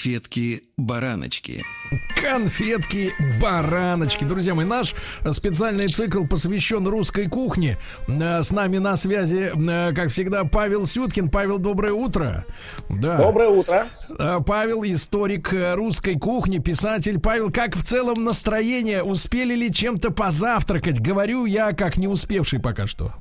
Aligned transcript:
Конфетки-бараночки. 0.00 1.62
Конфетки-бараночки. 2.22 4.24
Друзья 4.24 4.54
мои, 4.54 4.64
наш 4.64 4.94
специальный 5.32 5.88
цикл 5.88 6.24
посвящен 6.26 6.86
русской 6.88 7.28
кухне. 7.28 7.76
Э, 8.08 8.42
С 8.42 8.50
нами 8.50 8.78
на 8.78 8.96
связи, 8.96 9.50
э, 9.54 9.92
как 9.94 10.08
всегда, 10.08 10.44
Павел 10.44 10.86
Сюткин. 10.86 11.28
Павел, 11.28 11.58
доброе 11.58 11.92
утро. 11.92 12.46
Да. 12.88 13.18
Доброе 13.18 13.50
утро. 13.50 13.88
Э, 14.18 14.38
Павел, 14.46 14.82
историк 14.84 15.52
русской 15.74 16.18
кухни, 16.18 16.58
писатель. 16.58 17.20
Павел, 17.20 17.50
как 17.50 17.76
в 17.76 17.84
целом 17.84 18.24
настроение? 18.24 19.02
Успели 19.02 19.54
ли 19.54 19.72
чем-то 19.72 20.10
позавтракать? 20.12 20.98
Говорю 21.00 21.44
я, 21.44 21.72
как 21.72 21.98
не 21.98 22.08
успевший 22.08 22.58
пока 22.58 22.86
что. 22.86 23.12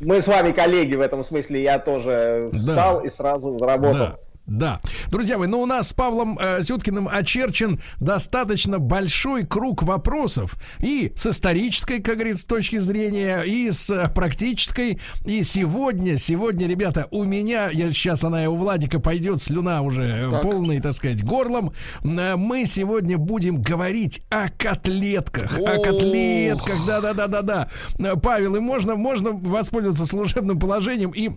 Мы 0.00 0.20
с 0.20 0.26
вами 0.26 0.52
коллеги 0.52 0.94
в 0.94 1.00
этом 1.00 1.24
смысле. 1.24 1.62
Я 1.62 1.78
тоже 1.78 2.50
встал 2.52 3.00
Да. 3.00 3.06
и 3.06 3.08
сразу 3.08 3.58
заработал. 3.58 3.98
Да. 3.98 4.16
Да. 4.46 4.80
Друзья 5.08 5.38
мои, 5.38 5.48
ну 5.48 5.60
у 5.60 5.66
нас 5.66 5.88
с 5.88 5.92
Павлом 5.92 6.38
э, 6.40 6.62
Сюткиным 6.62 7.08
очерчен 7.08 7.80
достаточно 7.98 8.78
большой 8.78 9.44
круг 9.44 9.82
вопросов. 9.82 10.54
И 10.78 11.12
с 11.16 11.26
исторической, 11.26 12.00
как 12.00 12.14
говорится, 12.14 12.46
точки 12.46 12.78
зрения, 12.78 13.42
и 13.42 13.70
с 13.70 13.90
э, 13.90 14.08
практической. 14.08 15.00
И 15.24 15.42
сегодня, 15.42 16.16
сегодня, 16.16 16.68
ребята, 16.68 17.08
у 17.10 17.24
меня, 17.24 17.70
я 17.70 17.88
сейчас 17.88 18.22
она 18.22 18.48
у 18.48 18.54
Владика 18.54 19.00
пойдет 19.00 19.42
слюна 19.42 19.82
уже 19.82 20.04
э, 20.04 20.40
полной, 20.42 20.80
так 20.80 20.92
сказать, 20.92 21.24
горлом. 21.24 21.72
Э, 22.04 22.36
Мы 22.36 22.66
сегодня 22.66 23.18
будем 23.18 23.60
говорить 23.60 24.22
о 24.30 24.48
котлетках. 24.48 25.58
О 25.58 25.82
котлетках, 25.82 26.86
да-да-да-да-да. 26.86 27.68
Э, 27.98 28.14
Павел, 28.14 28.54
и 28.54 28.60
можно, 28.60 28.94
можно 28.94 29.32
воспользоваться 29.32 30.06
служебным 30.06 30.60
положением 30.60 31.10
и 31.10 31.30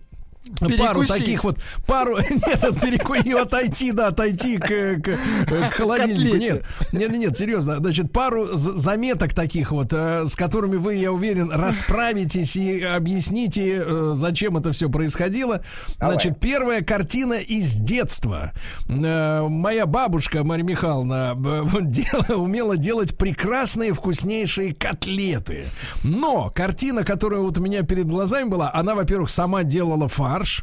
Пару 0.77 1.01
таких 1.05 1.43
вот, 1.43 1.57
пару, 1.85 2.17
нет, 2.29 2.63
от 2.63 2.75
переку- 2.77 3.21
и 3.23 3.31
отойти, 3.33 3.91
да, 3.91 4.07
отойти 4.07 4.57
к, 4.57 4.65
к, 4.67 5.17
к 5.47 5.69
холодильнику. 5.73 6.37
Нет, 6.37 6.63
нет, 6.91 7.11
нет, 7.17 7.37
серьезно, 7.37 7.77
значит, 7.77 8.11
пару 8.11 8.45
заметок 8.47 9.33
таких 9.33 9.71
вот, 9.71 9.89
э, 9.91 10.25
с 10.25 10.35
которыми 10.35 10.77
вы, 10.77 10.95
я 10.95 11.11
уверен, 11.11 11.51
расправитесь 11.53 12.55
и 12.55 12.81
объясните, 12.81 13.83
э, 13.85 14.11
зачем 14.15 14.57
это 14.57 14.71
все 14.71 14.89
происходило. 14.89 15.61
Значит, 15.97 16.39
первая 16.39 16.81
картина 16.81 17.33
из 17.33 17.75
детства. 17.75 18.51
Э, 18.87 19.45
Моя 19.47 19.85
бабушка 19.85 20.43
Марья 20.43 20.63
Михайловна 20.63 21.35
дела- 21.81 22.35
умела 22.35 22.75
делать 22.77 23.17
прекрасные, 23.17 23.93
вкуснейшие 23.93 24.73
котлеты. 24.73 25.65
Но 26.03 26.49
картина, 26.49 27.03
которая 27.03 27.41
вот 27.41 27.57
у 27.57 27.61
меня 27.61 27.83
перед 27.83 28.07
глазами 28.07 28.49
была, 28.49 28.71
она, 28.73 28.95
во-первых, 28.95 29.29
сама 29.29 29.63
делала 29.63 30.07
фарш. 30.07 30.28
marsz 30.29 30.61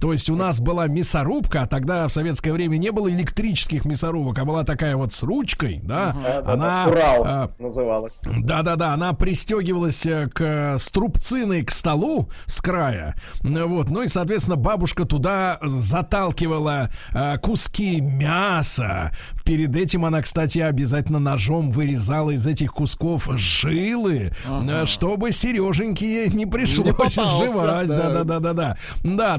То 0.00 0.12
есть 0.12 0.30
у 0.30 0.36
нас 0.36 0.60
была 0.60 0.86
мясорубка, 0.86 1.62
а 1.62 1.66
тогда 1.66 2.06
в 2.08 2.12
советское 2.12 2.52
время 2.52 2.76
не 2.76 2.90
было 2.90 3.10
электрических 3.10 3.84
мясорубок, 3.84 4.38
а 4.38 4.44
была 4.44 4.64
такая 4.64 4.96
вот 4.96 5.12
с 5.12 5.22
ручкой, 5.22 5.80
да. 5.82 6.14
Да-да-да, 6.22 6.52
Она 6.52 6.86
Урал 6.86 7.24
а, 7.24 7.50
называлась. 7.58 8.12
да-да-да, 8.24 8.92
она 8.94 9.12
пристегивалась 9.12 10.04
э, 10.06 10.28
к 10.32 10.76
струбциной 10.78 11.64
к 11.64 11.70
столу 11.70 12.30
с 12.46 12.60
края. 12.60 13.14
Ну 13.42 13.66
Вот. 13.68 13.90
Ну 13.90 14.02
и, 14.02 14.08
соответственно, 14.08 14.56
бабушка 14.56 15.04
туда 15.04 15.58
заталкивала 15.62 16.90
э, 17.12 17.38
куски 17.38 18.00
мяса. 18.00 19.12
Перед 19.44 19.74
этим 19.76 20.04
она, 20.04 20.22
кстати, 20.22 20.58
обязательно 20.58 21.18
ножом 21.18 21.70
вырезала 21.70 22.30
из 22.30 22.46
этих 22.46 22.72
кусков 22.72 23.28
жилы, 23.36 24.32
э, 24.46 24.86
чтобы 24.86 25.32
Сереженьке 25.32 26.28
не 26.28 26.46
пришлось 26.46 26.88
попался, 26.88 27.28
сживать. 27.28 27.88
да. 27.88 28.76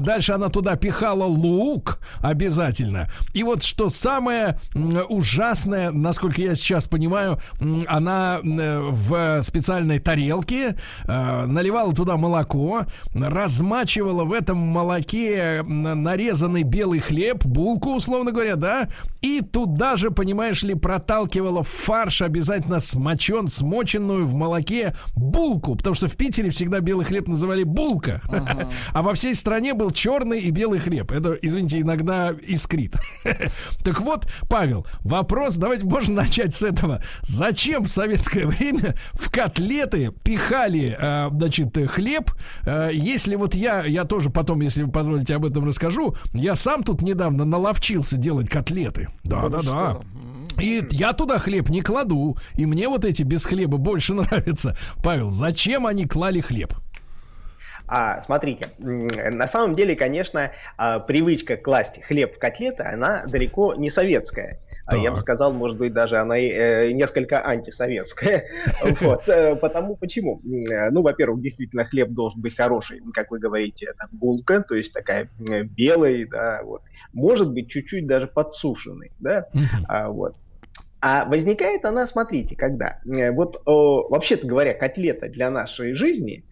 дальше 0.18 0.32
она 0.32 0.48
туда 0.48 0.74
пихала 0.74 1.26
лук 1.26 2.00
обязательно. 2.20 3.08
И 3.34 3.44
вот 3.44 3.62
что 3.62 3.88
самое 3.88 4.58
ужасное, 5.08 5.92
насколько 5.92 6.42
я 6.42 6.56
сейчас 6.56 6.88
понимаю, 6.88 7.38
она 7.86 8.40
э, 8.42 8.80
в 8.80 9.42
специальной 9.42 10.00
тарелке 10.00 10.74
э, 11.06 11.46
наливала 11.46 11.92
туда 11.92 12.16
молоко, 12.16 12.82
размачивала 13.14 14.24
в 14.24 14.32
этом 14.32 14.58
молоке 14.58 15.62
нарезанный 15.64 16.64
белый 16.64 16.98
хлеб, 16.98 17.44
булку, 17.44 17.94
условно 17.94 18.32
говоря, 18.32 18.56
да, 18.56 18.88
и 19.20 19.40
туда 19.40 19.96
же, 19.96 20.10
понимаешь 20.10 20.64
ли, 20.64 20.74
проталкивала 20.74 21.62
фарш 21.62 22.22
обязательно 22.22 22.80
смочен, 22.80 23.46
смоченную 23.46 24.26
в 24.26 24.34
молоке 24.34 24.96
булку, 25.14 25.76
потому 25.76 25.94
что 25.94 26.08
в 26.08 26.16
Питере 26.16 26.50
всегда 26.50 26.80
белый 26.80 27.06
хлеб 27.06 27.28
называли 27.28 27.62
булка, 27.62 28.20
а 28.92 29.02
во 29.02 29.14
всей 29.14 29.36
стране 29.36 29.74
был 29.74 29.92
черный 29.92 30.07
и 30.40 30.50
белый 30.50 30.80
хлеб. 30.80 31.12
Это, 31.12 31.34
извините, 31.34 31.80
иногда 31.80 32.34
искрит. 32.42 32.94
Так 33.84 34.00
вот, 34.00 34.26
Павел, 34.48 34.86
вопрос, 35.00 35.56
давайте 35.56 35.84
можно 35.86 36.16
начать 36.16 36.54
с 36.54 36.62
этого. 36.62 37.02
Зачем 37.22 37.84
в 37.84 37.88
советское 37.88 38.46
время 38.46 38.94
в 39.12 39.30
котлеты 39.30 40.12
пихали, 40.22 40.96
э, 40.98 41.28
значит, 41.30 41.76
хлеб? 41.90 42.30
Э, 42.66 42.90
Если 42.92 43.36
вот 43.36 43.54
я, 43.54 43.84
я 43.84 44.04
тоже 44.04 44.30
потом, 44.30 44.60
если 44.60 44.82
вы 44.82 44.90
позволите, 44.90 45.34
об 45.34 45.44
этом 45.44 45.64
расскажу, 45.66 46.14
я 46.32 46.56
сам 46.56 46.82
тут 46.82 47.02
недавно 47.02 47.44
наловчился 47.44 48.16
делать 48.16 48.48
котлеты. 48.48 49.08
Да, 49.24 49.48
да, 49.48 49.62
да. 49.62 49.98
И 50.60 50.82
я 50.90 51.12
туда 51.12 51.38
хлеб 51.38 51.68
не 51.68 51.82
кладу. 51.82 52.36
И 52.54 52.66
мне 52.66 52.88
вот 52.88 53.04
эти 53.04 53.22
без 53.22 53.44
хлеба 53.46 53.78
больше 53.78 54.14
нравятся. 54.14 54.76
Павел, 55.02 55.30
зачем 55.30 55.86
они 55.86 56.04
клали 56.06 56.40
хлеб? 56.40 56.74
А, 57.88 58.20
смотрите, 58.20 58.66
на 58.78 59.46
самом 59.46 59.74
деле, 59.74 59.96
конечно, 59.96 60.52
а, 60.76 61.00
привычка 61.00 61.56
класть 61.56 62.02
хлеб 62.02 62.36
в 62.36 62.38
котлеты, 62.38 62.82
она 62.82 63.24
далеко 63.26 63.74
не 63.74 63.90
советская. 63.90 64.58
А 64.90 64.96
Я 64.96 65.10
бы 65.10 65.16
Так. 65.16 65.22
сказал, 65.22 65.52
может 65.52 65.76
быть, 65.76 65.92
даже 65.92 66.16
она 66.16 66.38
э, 66.38 66.92
несколько 66.92 67.46
антисоветская. 67.46 68.44
Вот. 69.00 69.28
э, 69.28 69.54
Потому 69.56 69.96
почему? 69.96 70.40
Э, 70.70 70.88
Ну, 70.90 71.02
во-первых, 71.02 71.42
действительно, 71.42 71.84
хлеб 71.84 72.10
должен 72.10 72.40
быть 72.40 72.56
хороший, 72.56 73.02
как 73.12 73.30
вы 73.30 73.38
говорите, 73.38 73.86
это 73.86 74.08
булка, 74.12 74.62
то 74.62 74.74
есть 74.74 74.94
такая 74.94 75.28
э, 75.46 75.62
белая, 75.62 76.26
да, 76.26 76.60
вот. 76.64 76.82
Может 77.12 77.52
быть, 77.52 77.68
чуть-чуть 77.68 78.06
даже 78.06 78.26
подсушенный, 78.28 79.12
да, 79.18 79.48
А, 79.88 80.08
вот. 80.08 80.36
А 81.00 81.26
возникает 81.26 81.84
она, 81.84 82.06
смотрите, 82.06 82.56
когда. 82.56 82.98
Вот, 83.04 83.62
вообще-то 83.64 84.46
говоря, 84.46 84.74
котлета 84.74 85.28
для 85.28 85.48
нашей 85.50 85.92
жизни, 85.92 86.44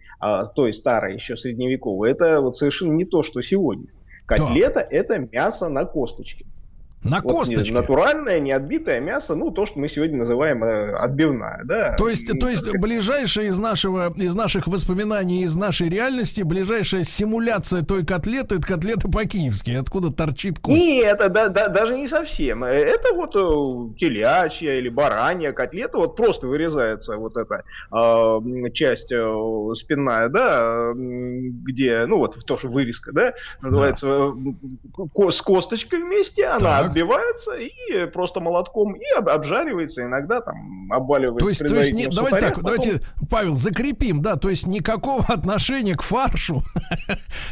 той 0.54 0.72
старой 0.72 1.14
еще 1.14 1.36
средневековой, 1.36 2.10
это 2.10 2.40
вот 2.40 2.56
совершенно 2.56 2.92
не 2.92 3.04
то, 3.04 3.22
что 3.22 3.42
сегодня. 3.42 3.88
Котлета 4.26 4.80
это 4.80 5.18
мясо 5.18 5.68
на 5.68 5.84
косточке. 5.84 6.46
На 7.04 7.20
Вот 7.20 7.24
не 7.24 7.30
косточке. 7.54 7.72
натуральное, 7.74 8.40
не 8.40 8.50
отбитое 8.50 8.98
мясо, 8.98 9.36
ну, 9.36 9.52
то, 9.52 9.64
что 9.64 9.78
мы 9.78 9.88
сегодня 9.88 10.16
называем 10.18 10.64
э, 10.64 10.92
отбивная, 10.96 11.60
да. 11.64 11.94
То 11.94 12.08
есть, 12.08 12.26
то 12.40 12.48
есть 12.48 12.68
как- 12.68 12.80
ближайшая 12.80 13.46
из 13.46 13.58
нашего, 13.58 14.12
из 14.16 14.34
наших 14.34 14.66
воспоминаний, 14.66 15.42
из 15.44 15.54
нашей 15.54 15.88
реальности, 15.88 16.42
ближайшая 16.42 17.04
симуляция 17.04 17.82
той 17.84 18.04
котлеты, 18.04 18.56
это 18.56 18.66
котлета 18.66 19.08
по-киевски, 19.08 19.70
откуда 19.72 20.10
торчит 20.10 20.58
кость. 20.58 20.78
Нет, 20.84 21.20
это 21.20 21.28
да- 21.28 21.48
да- 21.48 21.68
даже 21.68 21.96
не 21.96 22.08
совсем. 22.08 22.64
Это 22.64 23.14
вот 23.14 23.36
э, 23.36 23.94
телячья 24.00 24.74
или 24.74 24.88
баранья 24.88 25.52
котлета, 25.52 25.98
вот 25.98 26.16
просто 26.16 26.48
вырезается 26.48 27.16
вот 27.18 27.36
эта 27.36 27.62
э, 27.92 28.70
часть 28.72 29.12
э, 29.12 29.74
спинная, 29.76 30.28
да, 30.28 30.90
где, 30.96 32.04
ну 32.06 32.18
вот 32.18 32.36
то, 32.44 32.56
что 32.56 32.66
вырезка, 32.68 33.12
да, 33.12 33.34
называется 33.60 34.08
э, 34.08 35.06
ко- 35.14 35.30
с 35.30 35.40
косточкой 35.40 36.02
вместе, 36.02 36.46
она. 36.46 36.85
Отбивается 36.86 37.54
и 37.56 38.06
просто 38.06 38.40
молотком 38.40 38.94
и 38.94 39.04
об- 39.16 39.28
обжаривается, 39.28 40.02
иногда 40.02 40.40
там 40.40 40.90
обваливается. 40.90 41.44
То 41.44 41.48
есть, 41.48 41.66
то 41.66 41.74
есть, 41.76 41.92
не, 41.92 42.06
давайте 42.06 42.36
сухарях, 42.36 42.40
так, 42.40 42.54
потом 42.54 42.76
давайте, 42.76 43.06
Павел, 43.30 43.54
закрепим, 43.54 44.22
да, 44.22 44.36
то 44.36 44.50
есть 44.50 44.66
никакого 44.66 45.24
отношения 45.28 45.94
к 45.94 46.02
фаршу. 46.02 46.62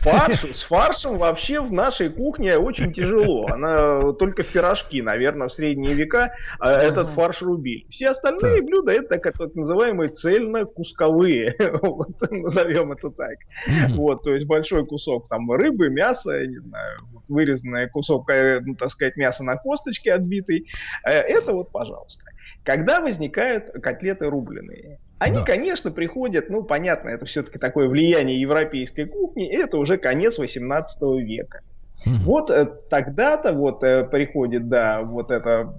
Фарш, 0.01 0.45
с 0.45 0.63
фаршем 0.65 1.19
вообще 1.19 1.61
в 1.61 1.73
нашей 1.73 2.11
кухне 2.11 2.57
очень 2.57 2.93
тяжело. 2.93 3.47
Она 3.51 4.01
только 4.13 4.43
в 4.43 4.47
пирожки, 4.47 5.03
наверное, 5.03 5.49
в 5.49 5.55
средние 5.55 5.95
века 5.95 6.33
э, 6.61 6.69
этот 6.69 7.09
фарш 7.11 7.43
рубили. 7.43 7.87
Все 7.91 8.11
остальные 8.11 8.59
Так. 8.59 8.65
блюда 8.67 8.93
это 8.93 9.19
так, 9.19 9.37
так 9.37 9.55
называемые 9.55 10.09
цельно-кусковые, 10.09 11.55
вот, 11.83 12.11
назовем 12.31 12.93
это 12.93 13.11
так. 13.11 13.39
Вот, 13.91 14.23
то 14.23 14.35
есть 14.35 14.47
большой 14.47 14.87
кусок 14.87 15.29
там 15.29 15.51
рыбы, 15.51 15.89
мяса, 15.89 16.47
не 16.47 16.59
знаю, 16.59 16.99
вырезанный 17.29 17.89
кусок, 17.89 18.31
э, 18.31 18.61
ну, 18.61 18.75
так 18.75 18.91
сказать, 18.91 19.17
мяса 19.25 19.43
на 19.43 19.57
косточке 19.57 20.13
отбитый. 20.13 20.67
Э, 21.05 21.11
Это 21.13 21.53
вот, 21.53 21.71
пожалуйста. 21.71 22.25
Когда 22.63 23.01
возникают 23.01 23.71
котлеты 23.71 24.27
рубленые? 24.27 24.99
Они, 25.19 25.37
Да. 25.37 25.45
конечно, 25.45 25.91
приходят, 25.91 26.51
ну, 26.51 26.63
понятно, 26.65 27.09
это 27.11 27.25
все-таки 27.25 27.59
такое 27.59 27.89
влияние 27.89 28.41
европейской 28.41 29.07
кухни, 29.07 29.49
и 29.49 29.57
это 29.57 29.79
уже 29.79 29.97
конец 29.97 30.39
18 30.39 31.03
века. 31.21 31.61
Вот 32.07 32.51
э, 32.51 32.67
тогда-то 32.91 33.53
вот 33.53 33.83
э, 33.85 34.05
приходит, 34.05 34.69
да, 34.69 35.03
вот 35.03 35.31
это 35.31 35.75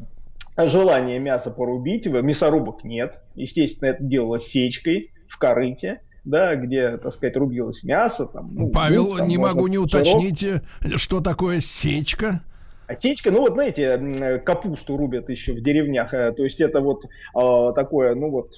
желание 0.57 1.19
мясо 1.19 1.51
порубить, 1.51 2.05
мясорубок 2.07 2.83
нет. 2.83 3.19
Естественно, 3.35 3.89
это 3.89 4.03
делалось 4.03 4.47
сечкой 4.47 5.11
в 5.27 5.37
корыте 5.37 5.99
да, 6.25 6.55
где, 6.55 6.97
так 6.97 7.13
сказать, 7.13 7.37
рубилось 7.37 7.83
мясо. 7.83 8.25
Там, 8.25 8.49
ну, 8.53 8.69
Павел, 8.69 9.09
ну, 9.09 9.17
там, 9.17 9.27
не 9.27 9.37
могу 9.37 9.67
не 9.67 9.77
уточнить, 9.77 10.45
что 10.95 11.21
такое 11.21 11.59
сечка? 11.59 12.41
А 12.87 12.95
сечка, 12.95 13.31
ну 13.31 13.39
вот 13.41 13.53
знаете, 13.53 14.39
капусту 14.45 14.95
рубят 14.95 15.29
еще 15.29 15.53
в 15.53 15.61
деревнях, 15.61 16.11
то 16.11 16.43
есть 16.43 16.61
это 16.61 16.81
вот 16.81 17.05
э, 17.05 17.73
такое, 17.75 18.13
ну 18.13 18.29
вот 18.29 18.51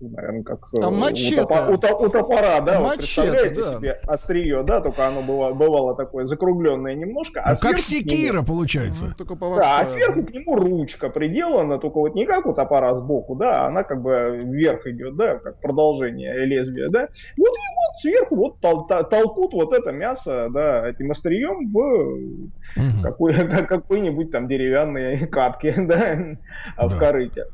наверное, 0.00 0.42
как 0.42 0.68
а 0.80 0.88
у, 0.88 0.90
мачете. 0.90 1.42
у, 1.42 1.72
у, 1.72 2.06
у 2.06 2.08
топора, 2.08 2.60
да, 2.60 2.80
мачете, 2.80 2.82
вот 2.82 2.98
представляете 2.98 3.62
да. 3.62 3.76
себе 3.76 3.92
острие, 4.06 4.62
да, 4.62 4.80
только 4.80 5.06
оно 5.06 5.22
было, 5.22 5.52
бывало 5.52 5.94
такое 5.94 6.26
закругленное 6.26 6.94
немножко. 6.94 7.40
А, 7.42 7.52
а 7.52 7.56
как 7.56 7.78
секира 7.78 8.34
нему, 8.34 8.46
получается. 8.46 9.14
Ну, 9.18 9.56
да, 9.56 9.80
а 9.80 9.86
сверху 9.86 10.24
к 10.24 10.30
нему 10.30 10.56
ручка 10.56 11.10
приделана, 11.10 11.78
только 11.78 11.98
вот 11.98 12.14
не 12.14 12.24
как 12.26 12.46
у 12.46 12.54
топора 12.54 12.94
сбоку, 12.94 13.34
да, 13.36 13.66
она 13.66 13.82
как 13.82 14.02
бы 14.02 14.42
вверх 14.44 14.86
идет, 14.86 15.16
да, 15.16 15.38
как 15.38 15.60
продолжение 15.60 16.44
лезвия, 16.46 16.88
да. 16.88 17.08
Вот 17.36 17.48
и 17.48 17.60
вот 17.76 18.00
сверху 18.00 18.36
вот 18.36 18.60
тол 18.60 18.86
толкут 18.86 19.52
вот 19.52 19.72
это 19.74 19.92
мясо, 19.92 20.48
да, 20.50 20.88
этим 20.88 21.10
острием 21.10 21.70
в 21.72 21.78
угу. 22.76 23.02
какой, 23.02 23.34
какой-нибудь 23.66 24.30
там 24.30 24.48
деревянной 24.48 25.26
катке, 25.26 25.74
да, 25.76 26.16
да. 26.76 26.86
в 26.86 26.98
корыте. 26.98 27.46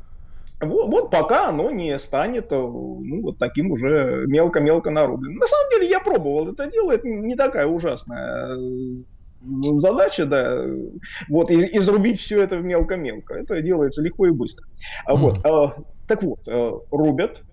Вот, 0.59 0.89
вот 0.89 1.11
пока 1.11 1.49
оно 1.49 1.69
не 1.69 1.97
станет 1.99 2.51
э, 2.51 2.55
ну, 2.55 3.21
вот 3.21 3.37
таким 3.37 3.71
уже 3.71 4.25
мелко-мелко 4.27 4.89
нарубленным. 4.89 5.37
На 5.37 5.47
самом 5.47 5.69
деле 5.71 5.89
я 5.89 5.99
пробовал 5.99 6.51
это 6.51 6.69
дело, 6.71 6.93
это 6.93 7.07
не 7.07 7.35
такая 7.35 7.67
ужасная 7.67 8.57
э, 8.57 9.03
задача, 9.41 10.25
да, 10.25 10.63
вот, 11.29 11.51
изрубить 11.51 12.19
все 12.19 12.41
это 12.41 12.57
в 12.57 12.63
мелко-мелко. 12.63 13.35
Это 13.35 13.61
делается 13.61 14.01
легко 14.01 14.25
и 14.25 14.31
быстро. 14.31 14.65
Mm. 15.07 15.15
Вот, 15.15 15.45
э, 15.45 15.81
так 16.07 16.23
вот, 16.23 16.39
э, 16.47 16.71
рубят, 16.89 17.43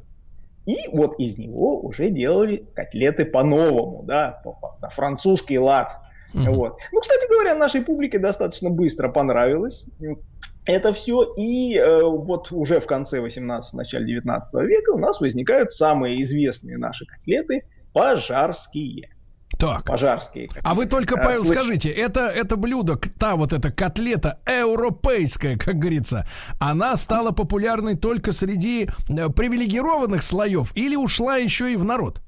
и 0.64 0.88
вот 0.90 1.18
из 1.18 1.36
него 1.36 1.80
уже 1.80 2.08
делали 2.08 2.66
котлеты 2.74 3.26
по-новому, 3.26 4.02
да, 4.04 4.40
по, 4.44 4.52
по, 4.52 4.78
на 4.80 4.88
французский 4.88 5.58
лад. 5.58 6.00
Mm-hmm. 6.34 6.50
Вот. 6.50 6.78
Ну, 6.92 7.00
кстати 7.00 7.28
говоря, 7.30 7.54
нашей 7.54 7.80
публике 7.80 8.18
достаточно 8.18 8.68
быстро 8.68 9.08
понравилось 9.08 9.84
это 10.66 10.92
все. 10.94 11.34
И 11.36 11.76
э, 11.76 12.00
вот 12.02 12.50
уже 12.52 12.80
в 12.80 12.86
конце 12.86 13.20
18 13.20 13.74
начале 13.74 14.06
19 14.06 14.54
века 14.62 14.90
у 14.90 14.98
нас 14.98 15.20
возникают 15.20 15.72
самые 15.72 16.22
известные 16.22 16.78
наши 16.78 17.04
котлеты 17.06 17.64
пожарские. 17.92 19.10
Так. 19.58 19.84
Пожарские. 19.84 20.48
А 20.64 20.74
вы 20.74 20.86
только, 20.86 21.16
Павел, 21.16 21.44
Слыш... 21.44 21.56
скажите, 21.56 21.88
это, 21.88 22.26
это 22.26 22.56
блюдо, 22.56 22.98
та 23.18 23.36
вот 23.36 23.52
эта 23.52 23.70
котлета 23.70 24.40
европейская, 24.48 25.56
как 25.56 25.76
говорится, 25.76 26.26
она 26.58 26.96
стала 26.96 27.30
популярной 27.30 27.96
только 27.96 28.32
среди 28.32 28.86
э, 28.86 29.28
привилегированных 29.28 30.22
слоев 30.22 30.72
или 30.74 30.96
ушла 30.96 31.36
еще 31.36 31.72
и 31.72 31.76
в 31.76 31.84
народ? 31.84 32.20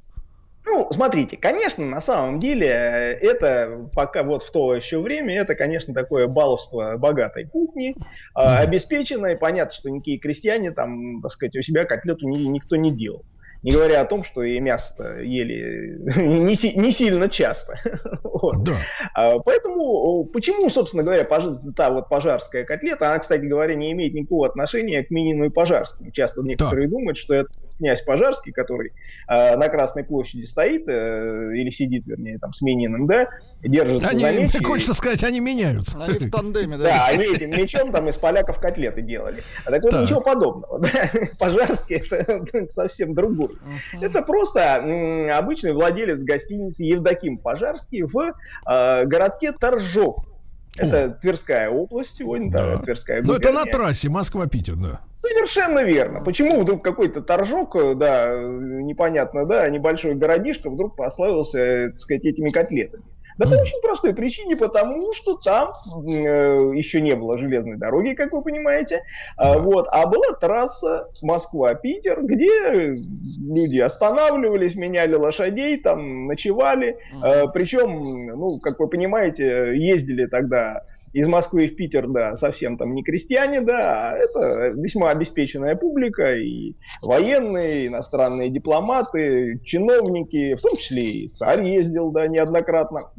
Ну, 0.66 0.88
смотрите, 0.92 1.36
конечно, 1.36 1.86
на 1.86 2.00
самом 2.00 2.40
деле, 2.40 2.66
э, 2.66 3.18
это 3.20 3.84
пока 3.94 4.24
вот 4.24 4.42
в 4.42 4.50
то 4.50 4.74
еще 4.74 5.00
время, 5.00 5.40
это, 5.40 5.54
конечно, 5.54 5.94
такое 5.94 6.26
баловство 6.26 6.98
богатой 6.98 7.46
кухни, 7.46 7.94
mm-hmm. 8.36 8.56
обеспеченной. 8.58 9.36
Понятно, 9.36 9.74
что 9.74 9.90
никакие 9.90 10.18
крестьяне 10.18 10.72
там, 10.72 11.22
так 11.22 11.30
сказать, 11.30 11.56
у 11.56 11.62
себя 11.62 11.84
котлету 11.84 12.28
ни, 12.28 12.38
никто 12.38 12.74
не 12.74 12.90
делал. 12.90 13.24
Не 13.62 13.72
говоря 13.72 14.00
о 14.00 14.04
том, 14.04 14.22
что 14.22 14.42
и 14.42 14.58
мясо 14.60 15.20
ели 15.20 15.98
не, 16.16 16.76
не 16.76 16.90
сильно 16.90 17.28
часто. 17.28 17.78
вот. 18.22 18.62
да. 18.64 18.76
а, 19.14 19.38
поэтому, 19.38 20.24
почему, 20.24 20.69
собственно 20.69 21.02
говоря, 21.02 21.24
пож... 21.24 21.44
та 21.76 21.90
вот 21.90 22.08
пожарская 22.08 22.64
котлета, 22.64 23.08
она, 23.08 23.19
кстати 23.19 23.44
говоря, 23.44 23.74
не 23.74 23.92
имеет 23.92 24.14
никакого 24.14 24.46
отношения 24.46 25.04
к 25.04 25.10
Минину 25.10 25.46
и 25.46 25.48
Пожарскому. 25.48 26.10
Часто 26.10 26.42
некоторые 26.42 26.88
так. 26.88 26.90
думают, 26.90 27.19
что 27.19 27.34
это 27.34 27.50
князь 27.76 28.02
Пожарский, 28.02 28.52
который 28.52 28.93
э, 29.28 29.56
на 29.56 29.69
Красной 29.69 30.05
площади 30.05 30.44
стоит, 30.44 30.88
э, 30.88 31.52
или 31.55 31.70
сидит, 31.70 32.06
вернее, 32.06 32.38
там, 32.38 32.52
с 32.52 32.62
Мининым, 32.62 33.06
да, 33.06 33.28
держится 33.62 34.08
они, 34.08 34.20
за 34.20 34.32
меч. 34.32 34.50
Хочется 34.64 34.93
и... 34.93 34.94
сказать, 34.94 35.25
они 35.25 35.40
меняются. 35.40 36.02
Они 36.02 36.19
в 36.19 36.31
тандеме, 36.31 36.78
да. 36.78 36.84
Да, 36.84 37.06
они 37.06 37.25
этим 37.25 37.50
мечом 37.50 37.90
там 37.93 38.08
из 38.08 38.17
поляков 38.17 38.58
котлеты 38.61 39.02
делали. 39.02 39.43
А 39.64 39.70
так 39.70 39.82
вот 39.82 39.90
так. 39.90 40.02
ничего 40.02 40.20
подобного. 40.20 40.81
Да? 40.81 41.11
Пожарский 41.38 41.96
это 41.96 42.69
совсем 42.73 43.14
другой. 43.14 43.49
Uh-huh. 43.49 44.06
Это 44.06 44.22
просто 44.22 44.61
м, 44.61 45.31
обычный 45.31 45.72
владелец 45.72 46.19
гостиницы 46.19 46.84
Евдоким 46.84 47.38
Пожарский 47.38 48.02
в 48.02 48.19
э, 48.19 49.05
городке 49.06 49.52
Торжок. 49.52 50.25
Это 50.79 51.05
О. 51.05 51.11
Тверская 51.11 51.70
область 51.70 52.17
сегодня, 52.17 52.50
да, 52.50 52.76
да 52.76 52.82
Тверская 52.82 53.22
Ну, 53.22 53.34
это 53.34 53.52
на 53.52 53.64
трассе 53.64 54.08
Москва-Питер, 54.08 54.76
да. 54.76 55.00
Совершенно 55.18 55.82
верно. 55.82 56.22
Почему 56.22 56.60
вдруг 56.60 56.84
какой-то 56.84 57.22
торжок, 57.22 57.74
э, 57.76 57.94
да, 57.94 58.28
непонятно, 58.36 59.46
да, 59.46 59.68
небольшой 59.68 60.14
городишко 60.14 60.70
вдруг 60.70 60.96
прославился, 60.96 61.58
э, 61.58 61.88
так 61.90 61.98
сказать, 61.98 62.24
этими 62.24 62.48
котлетами? 62.48 63.02
Да 63.38 63.46
по 63.46 63.52
очень 63.52 63.80
простой 63.82 64.14
причине, 64.14 64.56
потому 64.56 65.12
что 65.12 65.36
там 65.36 65.70
э, 66.08 66.72
еще 66.74 67.02
не 67.02 67.14
было 67.14 67.36
железной 67.38 67.76
дороги, 67.76 68.14
как 68.14 68.32
вы 68.32 68.42
понимаете, 68.42 69.02
а, 69.36 69.58
вот, 69.58 69.88
а 69.90 70.06
была 70.06 70.32
трасса 70.40 71.06
Москва-Питер, 71.22 72.22
где 72.22 72.94
люди 73.38 73.78
останавливались, 73.78 74.74
меняли 74.74 75.14
лошадей, 75.16 75.78
там 75.78 76.26
ночевали, 76.26 76.98
э, 77.22 77.44
причем, 77.52 78.00
ну, 78.00 78.58
как 78.58 78.80
вы 78.80 78.88
понимаете, 78.88 79.76
ездили 79.76 80.24
тогда 80.26 80.82
из 81.16 81.26
Москвы 81.26 81.66
в 81.66 81.76
Питер, 81.76 82.08
да, 82.08 82.36
совсем 82.36 82.76
там 82.76 82.94
не 82.94 83.02
крестьяне, 83.02 83.62
да, 83.62 84.10
а 84.10 84.16
это 84.16 84.68
весьма 84.76 85.10
обеспеченная 85.10 85.74
публика, 85.74 86.36
и 86.36 86.74
военные, 87.00 87.86
иностранные 87.86 88.50
дипломаты, 88.50 89.58
чиновники, 89.64 90.56
в 90.56 90.60
том 90.60 90.76
числе 90.76 91.02
и 91.02 91.28
царь 91.28 91.66
ездил, 91.66 92.10
да, 92.10 92.26
неоднократно 92.26 93.10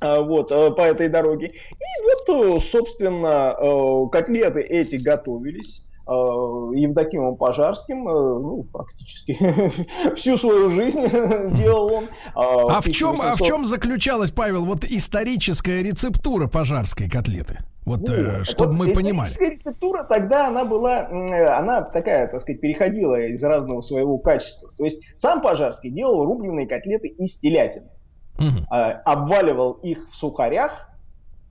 а, 0.00 0.22
вот, 0.22 0.50
э, 0.50 0.70
по 0.70 0.80
этой 0.80 1.08
дороге. 1.08 1.48
И 1.48 2.28
вот, 2.28 2.58
э, 2.58 2.60
собственно, 2.60 3.54
э, 3.58 4.08
котлеты 4.10 4.62
эти 4.62 4.96
готовились. 4.96 5.85
Э, 6.08 6.12
Евдокимом 6.12 7.34
Пожарским, 7.34 8.08
э, 8.08 8.12
ну, 8.12 8.64
практически 8.72 9.36
всю 10.14 10.38
свою 10.38 10.70
жизнь 10.70 11.00
делал 11.56 11.92
он. 11.94 12.04
А, 12.32 12.76
а 12.76 12.80
в 12.80 12.88
чем, 12.92 13.20
а 13.20 13.34
в 13.34 13.42
чем 13.42 13.66
заключалась, 13.66 14.30
Павел, 14.30 14.64
вот 14.64 14.84
историческая 14.84 15.82
рецептура 15.82 16.46
пожарской 16.46 17.10
котлеты? 17.10 17.58
Вот, 17.84 18.08
ну, 18.08 18.14
э, 18.14 18.44
чтобы 18.44 18.76
вот 18.76 18.86
мы 18.86 18.92
понимали. 18.92 19.32
рецептура 19.36 20.04
тогда 20.04 20.46
она 20.46 20.64
была, 20.64 21.08
она 21.08 21.82
такая, 21.82 22.28
так 22.28 22.40
сказать, 22.40 22.60
переходила 22.60 23.20
из 23.20 23.42
разного 23.42 23.82
своего 23.82 24.18
качества. 24.18 24.70
То 24.78 24.84
есть 24.84 25.02
сам 25.16 25.42
Пожарский 25.42 25.90
делал 25.90 26.24
рубленые 26.24 26.68
котлеты 26.68 27.08
из 27.08 27.36
телятины. 27.38 27.88
Угу. 28.38 28.66
обваливал 29.06 29.72
их 29.82 30.10
в 30.10 30.14
сухарях 30.14 30.90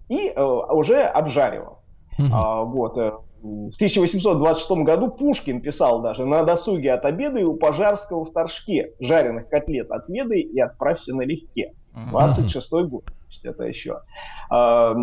и 0.08 0.32
уже 0.38 1.02
обжаривал. 1.02 1.80
Угу. 2.20 2.68
Вот. 2.68 2.98
В 3.46 3.76
1826 3.76 4.72
году 4.84 5.12
Пушкин 5.12 5.62
писал 5.62 6.02
даже 6.02 6.26
«На 6.26 6.44
досуге 6.44 6.94
от 6.94 7.06
обеда 7.06 7.38
и 7.38 7.44
у 7.44 7.54
Пожарского 7.54 8.26
в 8.26 8.32
Торжке 8.32 8.94
жареных 9.00 9.50
котлет 9.50 9.92
отведай 9.92 10.40
и 10.40 10.60
отправься 10.60 11.14
налегке». 11.14 11.74
26 12.10 12.72
год. 12.90 13.04
Это 13.44 13.64
еще 13.66 14.02
а, 14.50 14.96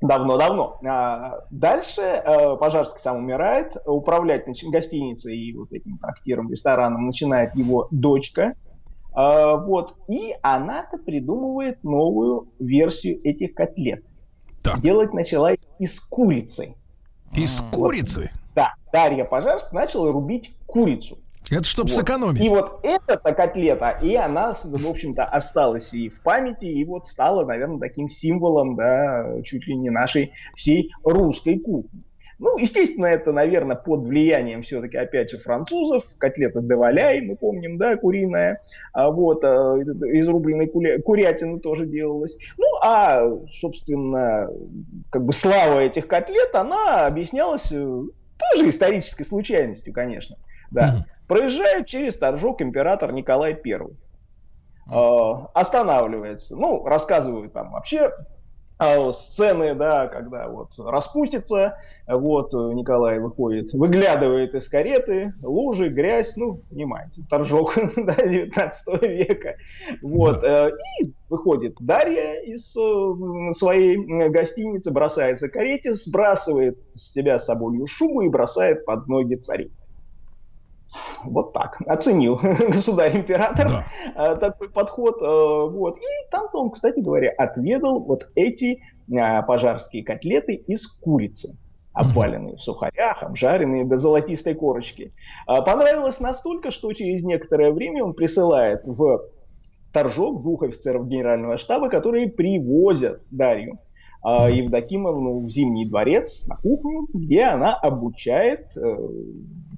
давно-давно. 0.00 0.78
А, 0.88 1.40
дальше 1.50 2.02
а, 2.02 2.54
Пожарский 2.54 3.00
сам 3.00 3.16
умирает, 3.16 3.76
управлять 3.84 4.44
гостиницей 4.46 5.36
и 5.36 5.56
вот 5.56 5.72
этим 5.72 5.98
трактиром, 5.98 6.48
рестораном 6.52 7.06
начинает 7.06 7.56
его 7.56 7.88
дочка. 7.90 8.54
Вот. 9.12 9.94
И 10.08 10.34
она-то 10.42 10.98
придумывает 10.98 11.82
новую 11.82 12.48
версию 12.60 13.18
этих 13.26 13.54
котлет. 13.54 14.04
Так. 14.62 14.80
Делать 14.80 15.14
начала 15.14 15.54
из 15.78 15.98
курицы. 16.00 16.76
Из 17.36 17.60
курицы? 17.70 18.30
Да, 18.54 18.72
Дарья 18.90 19.24
Пожарская 19.24 19.82
начала 19.82 20.10
рубить 20.10 20.56
курицу. 20.64 21.18
Это 21.50 21.64
чтобы 21.64 21.90
вот. 21.90 21.96
сэкономить. 21.96 22.42
И 22.42 22.48
вот 22.48 22.80
эта 22.82 23.18
котлета, 23.18 23.90
и 24.02 24.14
она, 24.14 24.54
в 24.54 24.86
общем-то, 24.88 25.22
осталась 25.22 25.92
и 25.92 26.08
в 26.08 26.22
памяти, 26.22 26.64
и 26.64 26.82
вот 26.86 27.06
стала, 27.06 27.44
наверное, 27.44 27.78
таким 27.78 28.08
символом, 28.08 28.74
да, 28.74 29.42
чуть 29.44 29.66
ли 29.66 29.76
не 29.76 29.90
нашей 29.90 30.32
всей 30.56 30.90
русской 31.04 31.58
кухни. 31.58 32.02
Ну, 32.38 32.58
естественно, 32.58 33.06
это, 33.06 33.32
наверное, 33.32 33.76
под 33.76 34.06
влиянием 34.06 34.62
все-таки, 34.62 34.98
опять 34.98 35.30
же, 35.30 35.38
французов. 35.38 36.04
Котлета 36.18 36.60
де 36.60 36.74
валяй, 36.74 37.22
мы 37.22 37.34
помним, 37.36 37.78
да, 37.78 37.96
куриная. 37.96 38.60
А 38.92 39.10
вот 39.10 39.42
а, 39.42 39.76
из 39.78 40.28
рубленой 40.28 40.66
куля... 40.66 41.00
курятины 41.00 41.60
тоже 41.60 41.86
делалась. 41.86 42.36
Ну, 42.58 42.66
а, 42.82 43.26
собственно, 43.58 44.50
как 45.10 45.24
бы 45.24 45.32
слава 45.32 45.80
этих 45.80 46.06
котлет, 46.08 46.54
она 46.54 47.06
объяснялась 47.06 47.72
э, 47.72 47.76
тоже 47.76 48.68
исторической 48.68 49.24
случайностью, 49.24 49.94
конечно. 49.94 50.36
Да. 50.70 51.06
Проезжает 51.26 51.86
через 51.86 52.18
Торжок 52.18 52.60
император 52.60 53.12
Николай 53.12 53.58
I. 53.64 53.76
Э, 54.92 55.46
останавливается. 55.54 56.54
Ну, 56.54 56.84
рассказывают 56.84 57.54
там 57.54 57.72
вообще 57.72 58.12
сцены, 59.12 59.74
да, 59.74 60.06
когда 60.06 60.48
вот 60.48 60.70
распустится, 60.78 61.74
вот 62.06 62.52
Николай 62.52 63.18
выходит, 63.18 63.72
выглядывает 63.72 64.54
из 64.54 64.68
кареты, 64.68 65.32
лужи, 65.42 65.88
грязь, 65.88 66.36
ну, 66.36 66.60
понимаете, 66.68 67.22
торжок 67.28 67.74
да, 67.96 68.14
19 68.14 69.02
века, 69.02 69.56
вот, 70.02 70.40
да. 70.42 70.68
Э, 70.68 70.72
и 71.00 71.14
выходит 71.28 71.76
Дарья 71.80 72.40
из 72.42 72.76
э, 72.76 73.54
своей 73.58 73.96
гостиницы, 74.28 74.92
бросается 74.92 75.48
к 75.48 75.52
карете, 75.52 75.94
сбрасывает 75.94 76.78
с 76.90 77.12
себя 77.12 77.38
соболью 77.38 77.86
шубу 77.86 78.22
и 78.22 78.28
бросает 78.28 78.84
под 78.84 79.08
ноги 79.08 79.36
царицы. 79.36 79.85
Вот 81.24 81.52
так. 81.52 81.80
Оценил 81.86 82.36
государь-император 82.68 83.68
да. 83.68 83.86
Э, 84.14 84.36
такой 84.36 84.70
подход. 84.70 85.20
Э, 85.20 85.70
вот. 85.70 85.98
И 85.98 86.30
там 86.30 86.46
он, 86.52 86.70
кстати 86.70 87.00
говоря, 87.00 87.32
отведал 87.36 88.00
вот 88.00 88.28
эти 88.34 88.78
э, 89.10 89.42
пожарские 89.42 90.04
котлеты 90.04 90.54
из 90.54 90.86
курицы 90.86 91.58
обваленные 91.92 92.56
в 92.56 92.60
сухарях, 92.60 93.22
обжаренные 93.22 93.86
до 93.86 93.96
золотистой 93.96 94.54
корочки. 94.54 95.14
Понравилось 95.46 96.20
настолько, 96.20 96.70
что 96.70 96.92
через 96.92 97.24
некоторое 97.24 97.72
время 97.72 98.04
он 98.04 98.12
присылает 98.12 98.86
в 98.86 99.22
торжок 99.94 100.42
двух 100.42 100.62
офицеров 100.62 101.08
генерального 101.08 101.56
штаба, 101.56 101.88
которые 101.88 102.28
привозят 102.28 103.22
Дарью 103.30 103.78
Евдокимовну 104.22 105.40
в 105.40 105.48
Зимний 105.48 105.88
дворец 105.88 106.46
на 106.46 106.56
кухню, 106.56 107.08
где 107.14 107.44
она 107.44 107.74
обучает 107.74 108.76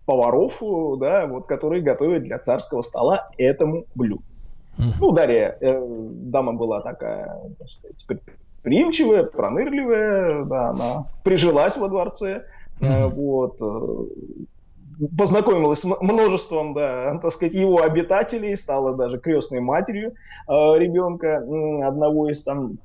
поваров, 0.09 0.55
да, 0.99 1.27
вот, 1.27 1.45
которые 1.47 1.83
готовят 1.83 2.23
для 2.23 2.39
царского 2.39 2.81
стола 2.81 3.29
этому 3.37 3.85
блюду. 3.95 4.23
Ну, 5.01 5.13
Дарья, 5.13 5.55
э, 5.61 5.87
дама 5.87 6.55
была 6.55 6.81
такая, 6.81 7.39
так 7.59 7.69
сказать, 7.99 8.23
приимчивая, 8.63 9.25
пронырливая, 9.25 10.45
да, 10.45 10.71
она 10.71 11.07
прижилась 11.25 11.77
во 11.77 11.89
дворце, 11.89 12.45
э, 12.81 13.07
вот, 13.07 13.59
э, 13.61 15.07
познакомилась 15.19 15.81
с 15.81 15.85
множеством, 15.85 16.73
да, 16.73 17.19
так 17.19 17.31
сказать, 17.35 17.53
его 17.53 17.83
обитателей, 17.83 18.57
стала 18.57 18.95
даже 18.95 19.19
крестной 19.19 19.61
матерью 19.61 20.15
э, 20.49 20.53
ребенка, 20.79 21.45
одного 21.87 22.31
из 22.31 22.43
там 22.45 22.79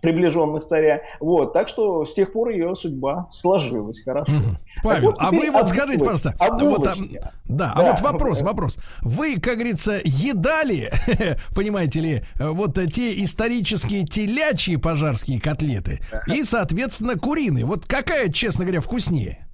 приближенных 0.00 0.64
царя. 0.64 1.02
Вот, 1.20 1.52
так 1.52 1.68
что 1.68 2.04
с 2.04 2.14
тех 2.14 2.32
пор 2.32 2.50
ее 2.50 2.74
судьба 2.74 3.28
сложилась 3.32 4.02
хорошо. 4.02 4.32
Угу. 4.32 4.56
Павел, 4.82 5.10
вот 5.10 5.16
а 5.18 5.30
вы 5.30 5.50
вот 5.50 5.68
скажите, 5.68 5.98
пожалуйста, 5.98 6.34
вот, 6.38 6.86
а, 6.86 6.94
да, 6.96 7.32
да, 7.46 7.72
а 7.74 7.82
вот 7.82 8.00
вопрос, 8.00 8.42
вопрос. 8.42 8.78
Вы, 9.02 9.38
как 9.40 9.54
говорится, 9.54 10.00
едали, 10.04 10.92
понимаете 11.54 12.00
ли, 12.00 12.22
вот 12.38 12.74
те 12.92 13.22
исторические 13.22 14.04
телячьи 14.04 14.76
пожарские 14.76 15.40
котлеты 15.40 16.00
и, 16.26 16.42
соответственно, 16.44 17.16
куриные. 17.16 17.64
Вот 17.64 17.86
какая, 17.86 18.30
честно 18.30 18.64
говоря, 18.64 18.80
вкуснее? 18.80 19.46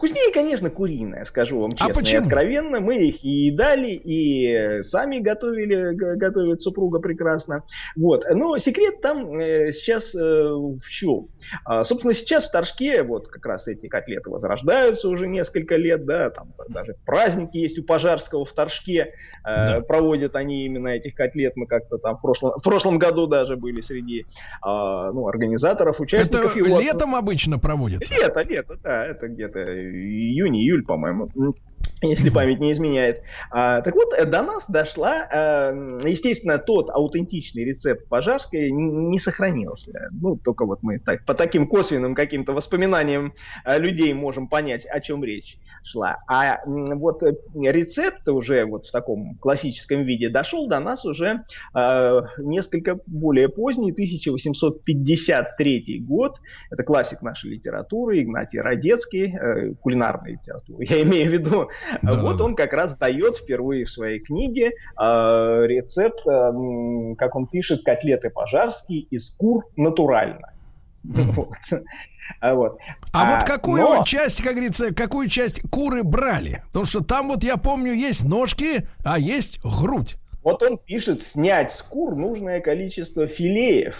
Вкуснее, 0.00 0.32
конечно, 0.32 0.70
куриная, 0.70 1.24
скажу 1.24 1.60
вам 1.60 1.72
а 1.74 1.76
честно 1.76 1.92
а 1.92 1.94
почему? 1.94 2.22
и 2.22 2.24
откровенно. 2.24 2.80
Мы 2.80 3.08
их 3.08 3.22
и 3.22 3.28
едали, 3.28 3.90
и 3.90 4.82
сами 4.82 5.18
готовили, 5.18 5.94
готовит 5.94 6.62
супруга 6.62 7.00
прекрасно. 7.00 7.64
Вот. 7.96 8.24
Но 8.30 8.56
секрет 8.56 9.02
там 9.02 9.38
э, 9.38 9.72
сейчас 9.72 10.14
э, 10.14 10.18
в 10.18 10.88
чем? 10.88 11.28
А, 11.66 11.84
собственно, 11.84 12.14
сейчас 12.14 12.48
в 12.48 12.50
Торжке 12.50 13.02
вот 13.02 13.28
как 13.28 13.44
раз 13.44 13.68
эти 13.68 13.88
котлеты 13.88 14.30
возрождаются 14.30 15.06
уже 15.10 15.26
несколько 15.26 15.76
лет, 15.76 16.06
да, 16.06 16.30
там 16.30 16.54
даже 16.70 16.96
праздники 17.04 17.58
есть 17.58 17.78
у 17.78 17.82
Пожарского 17.82 18.46
в 18.46 18.52
Торжке, 18.52 19.00
э, 19.02 19.10
да. 19.44 19.80
проводят 19.82 20.34
они 20.34 20.64
именно 20.64 20.88
этих 20.88 21.14
котлет, 21.14 21.56
мы 21.56 21.66
как-то 21.66 21.98
там 21.98 22.16
в 22.16 22.22
прошлом, 22.22 22.52
в 22.58 22.62
прошлом 22.62 22.98
году 22.98 23.26
даже 23.26 23.58
были 23.58 23.82
среди 23.82 24.20
э, 24.20 24.24
ну, 24.64 25.26
организаторов, 25.26 26.00
участников. 26.00 26.56
Это 26.56 26.58
его. 26.58 26.80
летом 26.80 27.14
обычно 27.14 27.58
проводится? 27.58 28.14
Лето, 28.14 28.40
лето, 28.40 28.78
да, 28.82 29.04
это 29.04 29.28
где-то 29.28 29.89
июнь-июль, 29.90 30.84
по-моему 30.84 31.30
если 32.02 32.30
память 32.30 32.60
не 32.60 32.72
изменяет. 32.72 33.22
А, 33.50 33.82
так 33.82 33.94
вот, 33.94 34.10
до 34.30 34.42
нас 34.42 34.64
дошла, 34.68 35.28
а, 35.30 35.72
естественно, 36.04 36.58
тот 36.58 36.90
аутентичный 36.90 37.64
рецепт 37.64 38.08
пожарской 38.08 38.70
не 38.70 39.18
сохранился. 39.18 40.08
Ну, 40.12 40.36
только 40.36 40.64
вот 40.64 40.82
мы 40.82 40.98
так, 40.98 41.24
по 41.24 41.34
таким 41.34 41.66
косвенным 41.66 42.14
каким-то 42.14 42.52
воспоминаниям 42.52 43.32
а, 43.64 43.78
людей 43.78 44.12
можем 44.14 44.48
понять, 44.48 44.86
о 44.86 45.00
чем 45.00 45.24
речь 45.24 45.58
шла. 45.82 46.18
А 46.26 46.60
вот 46.66 47.22
э, 47.22 47.34
рецепт 47.54 48.28
уже 48.28 48.64
вот 48.64 48.86
в 48.86 48.92
таком 48.92 49.36
классическом 49.36 50.04
виде 50.04 50.28
дошел 50.28 50.68
до 50.68 50.80
нас 50.80 51.04
уже 51.04 51.42
э, 51.74 52.20
несколько 52.38 52.98
более 53.06 53.48
поздний, 53.48 53.92
1853 53.92 56.04
год. 56.06 56.40
Это 56.70 56.82
классик 56.82 57.22
нашей 57.22 57.50
литературы, 57.50 58.22
Игнатий 58.22 58.60
Радецкий, 58.60 59.34
э, 59.34 59.74
кулинарной 59.74 60.32
литературы. 60.32 60.84
Я 60.88 61.02
имею 61.02 61.30
в 61.30 61.32
виду 61.32 61.69
да, 62.02 62.20
вот 62.20 62.36
да. 62.38 62.44
он 62.44 62.54
как 62.54 62.72
раз 62.72 62.96
дает 62.96 63.36
впервые 63.36 63.84
в 63.84 63.90
своей 63.90 64.20
книге 64.20 64.70
э, 64.70 64.72
рецепт, 65.66 66.26
э, 66.26 67.14
как 67.16 67.36
он 67.36 67.46
пишет, 67.46 67.84
котлеты 67.84 68.30
пожарские 68.30 69.00
из 69.02 69.30
кур 69.30 69.66
натурально. 69.76 70.52
Вот. 71.04 71.56
А, 72.40 72.54
вот, 72.54 72.78
а, 73.12 73.22
а 73.22 73.34
вот 73.34 73.44
какую 73.44 73.82
но... 73.82 74.04
часть, 74.04 74.40
как 74.42 74.52
говорится, 74.52 74.94
какую 74.94 75.28
часть 75.28 75.62
куры 75.68 76.04
брали? 76.04 76.62
Потому 76.68 76.84
что 76.84 77.02
там 77.02 77.26
вот 77.26 77.42
я 77.42 77.56
помню 77.56 77.92
есть 77.92 78.24
ножки, 78.24 78.86
а 79.04 79.18
есть 79.18 79.58
грудь. 79.64 80.16
Вот 80.42 80.62
он 80.62 80.78
пишет 80.78 81.22
снять 81.22 81.72
с 81.72 81.82
кур 81.82 82.14
нужное 82.14 82.60
количество 82.60 83.26
филеев, 83.26 83.94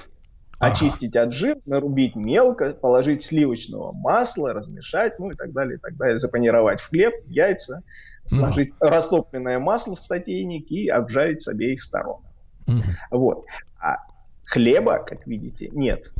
ага. 0.60 0.72
очистить 0.72 1.16
от 1.16 1.32
жира, 1.32 1.58
нарубить 1.66 2.14
мелко, 2.14 2.72
положить 2.72 3.22
сливочного 3.22 3.92
масла, 3.92 4.52
размешать, 4.52 5.18
ну 5.18 5.30
и 5.30 5.34
так 5.34 5.52
далее, 5.52 5.76
и 5.76 5.80
так 5.80 5.96
далее, 5.96 6.18
запанировать 6.18 6.80
в 6.80 6.88
хлеб, 6.88 7.14
яйца, 7.26 7.82
ну. 8.30 8.38
сложить 8.38 8.72
ну. 8.80 8.88
растопленное 8.88 9.58
масло 9.58 9.96
в 9.96 10.00
статейник 10.00 10.70
и 10.70 10.88
обжарить 10.88 11.42
с 11.42 11.48
обеих 11.48 11.82
сторон. 11.82 12.20
Угу. 12.68 12.82
Вот. 13.10 13.44
А 13.80 13.96
хлеба, 14.44 14.98
как 14.98 15.26
видите, 15.26 15.70
нет. 15.72 16.12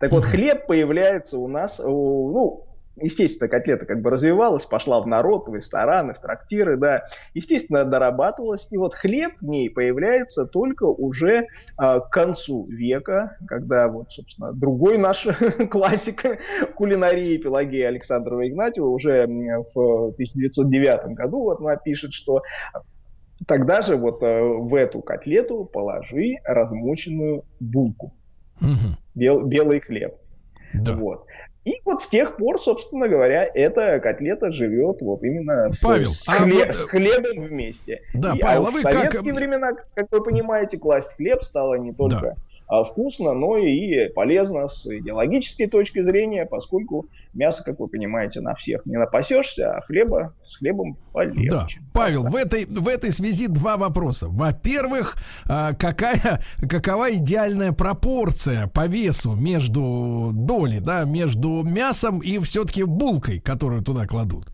Так 0.00 0.12
вот, 0.12 0.24
хлеб 0.24 0.66
появляется 0.66 1.38
у 1.38 1.46
нас, 1.46 1.78
ну, 1.78 2.66
естественно, 2.96 3.48
котлета 3.48 3.86
как 3.86 4.00
бы 4.00 4.10
развивалась, 4.10 4.64
пошла 4.64 5.00
в 5.00 5.06
народ, 5.06 5.48
в 5.48 5.54
рестораны, 5.54 6.14
в 6.14 6.20
трактиры, 6.20 6.76
да, 6.76 7.04
естественно, 7.34 7.84
дорабатывалась, 7.84 8.68
и 8.70 8.76
вот 8.76 8.94
хлеб 8.94 9.32
в 9.40 9.44
ней 9.44 9.70
появляется 9.70 10.46
только 10.46 10.84
уже 10.84 11.46
а, 11.76 12.00
к 12.00 12.10
концу 12.10 12.66
века, 12.66 13.36
когда 13.46 13.88
вот, 13.88 14.12
собственно, 14.12 14.52
другой 14.52 14.98
наш 14.98 15.26
классик 15.70 16.38
кулинарии 16.74 17.38
Пелагея 17.38 17.88
Александрова 17.88 18.46
Игнатьева 18.48 18.86
уже 18.86 19.26
в 19.26 20.12
1909 20.12 21.14
году 21.14 21.40
вот 21.40 21.60
она 21.60 21.76
пишет, 21.76 22.12
что 22.12 22.42
тогда 23.46 23.82
же 23.82 23.96
вот 23.96 24.22
э, 24.22 24.42
в 24.42 24.74
эту 24.74 25.00
котлету 25.00 25.64
положи 25.64 26.36
размоченную 26.44 27.44
булку, 27.60 28.14
угу. 28.60 28.96
бел, 29.14 29.44
белый 29.44 29.80
хлеб. 29.80 30.14
Да. 30.72 30.92
Вот. 30.94 31.26
И 31.64 31.80
вот 31.84 32.02
с 32.02 32.08
тех 32.08 32.36
пор, 32.36 32.60
собственно 32.60 33.08
говоря, 33.08 33.48
эта 33.54 33.98
котлета 33.98 34.52
живет 34.52 35.00
вот 35.00 35.22
именно 35.22 35.70
Павел, 35.82 36.10
с, 36.10 36.28
а 36.28 36.42
хлеб, 36.42 36.66
вот... 36.66 36.74
с 36.74 36.84
хлебом 36.84 37.44
вместе. 37.44 38.02
Да, 38.12 38.34
и, 38.34 38.40
а 38.40 38.42
Павел, 38.42 38.66
а, 38.66 38.68
а 38.68 38.70
вы 38.70 38.80
в 38.80 38.82
советские 38.82 39.32
как... 39.32 39.34
времена, 39.34 39.70
как 39.94 40.06
вы 40.10 40.22
понимаете, 40.22 40.78
класть 40.78 41.14
хлеб 41.16 41.42
стало 41.42 41.76
не 41.76 41.94
только 41.94 42.20
да. 42.20 42.34
А, 42.66 42.82
вкусно, 42.82 43.34
но 43.34 43.58
и 43.58 44.08
полезно 44.08 44.68
с 44.68 44.86
идеологической 44.86 45.66
точки 45.66 46.02
зрения, 46.02 46.46
поскольку 46.46 47.06
мясо, 47.34 47.62
как 47.62 47.78
вы 47.78 47.88
понимаете, 47.88 48.40
на 48.40 48.54
всех 48.54 48.86
не 48.86 48.96
напасешься, 48.96 49.76
а 49.76 49.80
хлеба 49.82 50.32
с 50.48 50.56
хлебом 50.56 50.96
полегче. 51.12 51.50
Да. 51.50 51.66
Павел, 51.92 52.22
в 52.24 52.34
этой, 52.34 52.64
в 52.64 52.88
этой 52.88 53.10
связи 53.10 53.48
два 53.48 53.76
вопроса. 53.76 54.28
Во-первых, 54.30 55.16
а, 55.46 55.74
какая, 55.74 56.40
какова 56.68 57.12
идеальная 57.12 57.72
пропорция 57.72 58.66
по 58.68 58.86
весу 58.86 59.32
между 59.32 60.30
доли, 60.32 60.78
да, 60.78 61.04
между 61.04 61.62
мясом 61.64 62.20
и 62.20 62.38
все-таки 62.38 62.84
булкой, 62.84 63.40
которую 63.40 63.82
туда 63.82 64.06
кладут? 64.06 64.46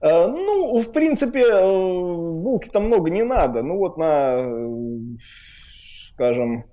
Э, 0.00 0.28
ну, 0.28 0.78
в 0.78 0.92
принципе, 0.92 1.40
э, 1.40 1.62
булки-то 1.62 2.78
много 2.78 3.10
не 3.10 3.24
надо. 3.24 3.62
Ну, 3.62 3.78
вот 3.78 3.96
на 3.96 4.44
скажем, 6.14 6.60
э, 6.60 6.64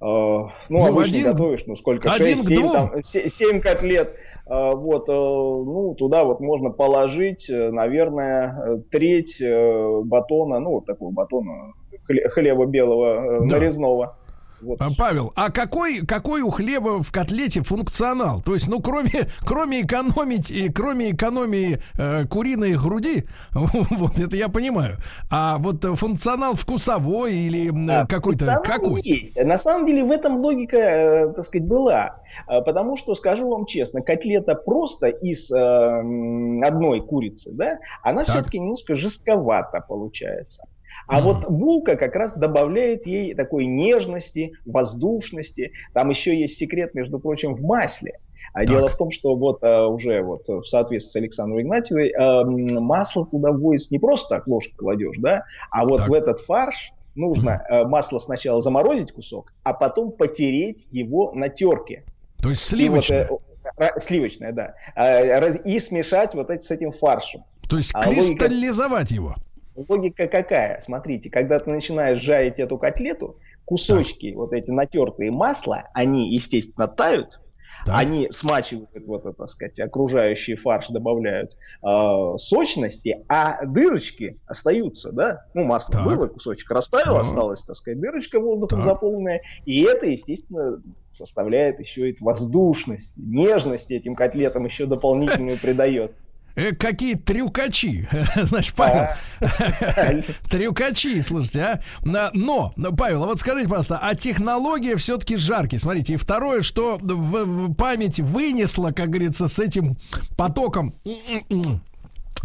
ну, 0.00 0.50
ну, 0.68 0.86
обычно 0.86 1.10
один, 1.10 1.32
готовишь, 1.32 1.64
ну, 1.66 1.76
сколько, 1.76 2.12
один 2.12 2.36
6, 2.36 2.48
7, 2.48 2.72
там, 2.72 3.02
7 3.02 3.60
котлет, 3.60 4.08
э, 4.08 4.70
вот, 4.74 5.08
э, 5.08 5.12
ну, 5.12 5.94
туда 5.98 6.24
вот 6.24 6.40
можно 6.40 6.70
положить, 6.70 7.46
наверное, 7.48 8.82
треть 8.90 9.40
батона, 9.40 10.60
ну, 10.60 10.72
вот 10.72 10.86
такого 10.86 11.10
батона 11.10 11.72
хлеба 12.06 12.66
белого 12.66 13.38
да. 13.40 13.56
нарезного. 13.56 14.18
Вот. 14.60 14.80
А, 14.80 14.88
Павел, 14.96 15.32
а 15.36 15.50
какой, 15.50 16.06
какой 16.06 16.42
у 16.42 16.50
хлеба 16.50 17.02
в 17.02 17.12
котлете 17.12 17.62
функционал? 17.62 18.40
То 18.40 18.54
есть, 18.54 18.68
ну, 18.68 18.80
кроме, 18.80 19.10
кроме 19.40 19.82
экономить 19.82 20.50
и 20.50 20.70
кроме 20.70 21.12
экономии 21.12 21.80
э, 21.98 22.24
куриной 22.26 22.74
груди, 22.76 23.24
вот 23.52 24.18
это 24.18 24.36
я 24.36 24.48
понимаю. 24.48 24.98
А 25.30 25.58
вот 25.58 25.84
функционал 25.98 26.54
вкусовой 26.54 27.34
или 27.34 27.90
а, 27.90 28.06
какой-то 28.06 28.60
какой? 28.64 29.02
Есть. 29.02 29.36
На 29.36 29.58
самом 29.58 29.86
деле 29.86 30.04
в 30.04 30.10
этом 30.10 30.36
логика, 30.36 30.76
э, 30.76 31.32
так 31.34 31.44
сказать, 31.44 31.66
была. 31.66 32.20
А, 32.46 32.60
потому 32.62 32.96
что, 32.96 33.14
скажу 33.14 33.48
вам 33.48 33.66
честно, 33.66 34.02
котлета 34.02 34.54
просто 34.54 35.08
из 35.08 35.50
э, 35.50 36.66
одной 36.66 37.00
курицы, 37.00 37.52
да, 37.52 37.78
она 38.02 38.24
все-таки 38.24 38.58
немножко 38.58 38.96
жестковата 38.96 39.84
получается. 39.86 40.64
А 41.06 41.20
вот 41.20 41.48
булка 41.48 41.96
как 41.96 42.14
раз 42.14 42.34
добавляет 42.34 43.06
ей 43.06 43.34
такой 43.34 43.66
нежности, 43.66 44.54
воздушности. 44.64 45.72
Там 45.92 46.10
еще 46.10 46.38
есть 46.38 46.56
секрет, 46.56 46.94
между 46.94 47.18
прочим, 47.18 47.54
в 47.54 47.62
масле. 47.62 48.18
А 48.52 48.60
так. 48.60 48.68
дело 48.68 48.88
в 48.88 48.96
том, 48.96 49.10
что 49.10 49.34
вот 49.34 49.62
а, 49.62 49.88
уже 49.88 50.22
вот 50.22 50.46
в 50.46 50.64
соответствии 50.64 51.12
с 51.12 51.16
Александром 51.16 51.60
Игнатьевой 51.60 52.10
а, 52.10 52.44
масло 52.44 53.26
туда 53.26 53.50
вводится 53.50 53.88
не 53.90 53.98
просто 53.98 54.36
так 54.36 54.46
ложку 54.46 54.76
кладешь, 54.76 55.16
да, 55.18 55.44
а 55.70 55.84
вот 55.84 55.98
так. 55.98 56.08
в 56.08 56.12
этот 56.12 56.40
фарш 56.40 56.92
нужно 57.14 57.64
а, 57.68 57.84
масло 57.84 58.18
сначала 58.18 58.62
заморозить 58.62 59.12
кусок, 59.12 59.52
а 59.64 59.72
потом 59.72 60.12
потереть 60.12 60.86
его 60.90 61.32
на 61.32 61.48
терке. 61.48 62.04
То 62.40 62.50
есть 62.50 62.62
сливочное? 62.62 63.28
Вот, 63.28 63.42
э, 63.78 63.98
сливочное, 63.98 64.52
да. 64.52 64.74
А, 64.94 65.20
и 65.48 65.80
смешать 65.80 66.34
вот 66.34 66.50
эти 66.50 66.64
с 66.64 66.70
этим 66.70 66.92
фаршем. 66.92 67.44
То 67.68 67.78
есть 67.78 67.92
кристаллизовать 67.92 69.10
логика... 69.10 69.14
его? 69.14 69.34
Логика 69.74 70.28
какая? 70.28 70.80
Смотрите, 70.80 71.30
когда 71.30 71.58
ты 71.58 71.70
начинаешь 71.70 72.20
жарить 72.20 72.58
эту 72.58 72.78
котлету, 72.78 73.38
кусочки, 73.64 74.30
да. 74.30 74.38
вот 74.38 74.52
эти 74.52 74.70
натертые 74.70 75.30
масла, 75.30 75.88
они, 75.94 76.32
естественно, 76.32 76.86
тают, 76.86 77.40
так. 77.84 77.98
Они 77.98 78.28
смачивают 78.30 78.88
вот 79.06 79.26
это, 79.26 79.34
так 79.34 79.48
сказать, 79.48 79.78
окружающий 79.78 80.54
фарш, 80.54 80.88
добавляют 80.88 81.52
э, 81.52 82.36
сочности, 82.38 83.24
а 83.28 83.64
дырочки 83.66 84.40
остаются, 84.46 85.12
да? 85.12 85.44
Ну, 85.52 85.64
масло 85.64 85.92
так. 85.92 86.04
было, 86.04 86.26
кусочек 86.26 86.70
растаял, 86.70 87.16
так. 87.16 87.26
осталась, 87.26 87.62
так 87.62 87.76
сказать, 87.76 88.00
дырочка 88.00 88.40
воздухом 88.40 88.78
так. 88.78 88.88
заполненная. 88.88 89.42
И 89.66 89.82
это, 89.82 90.06
естественно, 90.06 90.82
составляет 91.10 91.78
еще 91.78 92.10
и 92.10 92.16
воздушность, 92.20 93.14
нежность 93.18 93.90
этим 93.90 94.14
котлетам 94.14 94.64
еще 94.64 94.86
дополнительную 94.86 95.58
придает. 95.58 96.12
Э, 96.56 96.72
какие 96.72 97.14
трюкачи. 97.14 98.08
Значит, 98.36 98.74
Павел, 98.74 99.08
трюкачи, 100.50 101.20
слушайте, 101.20 101.62
а. 101.62 102.30
Но, 102.34 102.72
Павел, 102.96 103.24
а 103.24 103.26
вот 103.26 103.40
скажите, 103.40 103.68
пожалуйста, 103.68 103.98
а 104.00 104.14
технология 104.14 104.96
все-таки 104.96 105.36
жаркий. 105.36 105.78
Смотрите, 105.78 106.14
и 106.14 106.16
второе, 106.16 106.62
что 106.62 106.98
в 107.00 107.74
память 107.74 108.20
вынесла, 108.20 108.92
как 108.92 109.10
говорится, 109.10 109.48
с 109.48 109.58
этим 109.58 109.96
потоком 110.36 110.92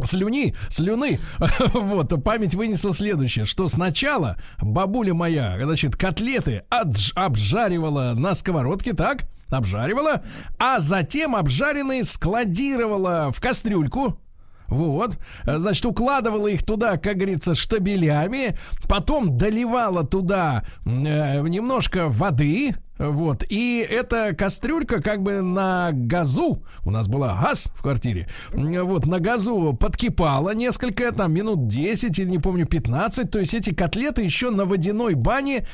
слюни, 0.04 0.56
слюны, 0.70 1.20
вот, 1.74 2.24
память 2.24 2.56
вынесла 2.56 2.94
следующее, 2.94 3.46
что 3.46 3.68
сначала 3.68 4.38
бабуля 4.60 5.13
моя, 5.13 5.58
значит, 5.62 5.96
котлеты 5.96 6.63
обжаривала 6.70 8.13
на 8.16 8.34
сковородке, 8.34 8.94
так? 8.94 9.25
Обжаривала, 9.50 10.24
а 10.58 10.79
затем 10.79 11.36
обжаренные 11.36 12.03
складировала 12.03 13.32
в 13.32 13.41
кастрюльку. 13.41 14.20
Вот, 14.68 15.18
значит, 15.46 15.84
укладывала 15.86 16.48
их 16.48 16.63
туда, 16.63 16.98
как 16.98 17.15
говорится, 17.18 17.56
штабелями, 17.56 18.56
потом 18.88 19.36
доливала 19.36 20.06
туда 20.06 20.63
э, 20.86 21.41
немножко 21.41 22.08
воды, 22.08 22.75
вот. 23.00 23.44
И 23.50 23.86
эта 23.89 24.36
кастрюлька 24.36 25.01
как 25.01 25.24
бы 25.24 25.41
на 25.41 25.89
газу, 25.94 26.63
у 26.86 26.91
нас 26.91 27.08
была 27.08 27.39
газ 27.50 27.72
в 27.75 27.82
квартире, 27.82 28.27
вот, 28.51 29.06
на 29.06 29.20
газу 29.20 29.75
подкипала 29.79 30.51
несколько, 30.53 31.12
там, 31.12 31.34
минут 31.34 31.68
10 31.68 32.20
или, 32.20 32.29
не 32.29 32.39
помню, 32.39 32.65
15. 32.65 33.32
То 33.32 33.39
есть 33.39 33.53
эти 33.53 33.74
котлеты 33.74 34.22
еще 34.22 34.50
на 34.50 34.65
водяной 34.65 35.15
бане 35.15 35.65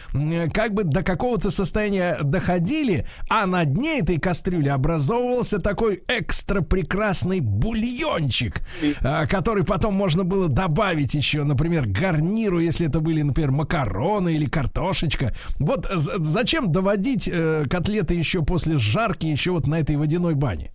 как 0.54 0.74
бы 0.74 0.84
до 0.84 1.04
какого-то 1.04 1.50
состояния 1.50 2.20
доходили, 2.22 3.06
а 3.30 3.46
на 3.46 3.66
дне 3.66 4.00
этой 4.00 4.20
кастрюли 4.20 4.70
образовывался 4.70 5.60
такой 5.60 6.04
экстра 6.08 6.62
прекрасный 6.62 7.40
бульончик, 7.40 8.62
а, 9.02 9.26
который 9.28 9.64
потом 9.64 9.96
можно 9.96 10.24
было 10.24 10.48
добавить 10.48 11.14
еще, 11.16 11.44
например, 11.44 11.88
гарниру, 11.88 12.60
если 12.60 12.88
это 12.88 13.00
были, 13.00 13.22
например, 13.22 13.52
макароны 13.52 14.36
или 14.36 14.46
картошечка. 14.46 15.34
Вот 15.60 15.88
зачем 15.92 16.72
доводить 16.72 17.15
варить 17.16 17.30
э, 17.32 17.64
котлеты 17.70 18.14
еще 18.14 18.42
после 18.44 18.78
жарки, 18.78 19.26
еще 19.26 19.52
вот 19.52 19.68
на 19.68 19.80
этой 19.80 19.96
водяной 19.96 20.36
бане? 20.36 20.72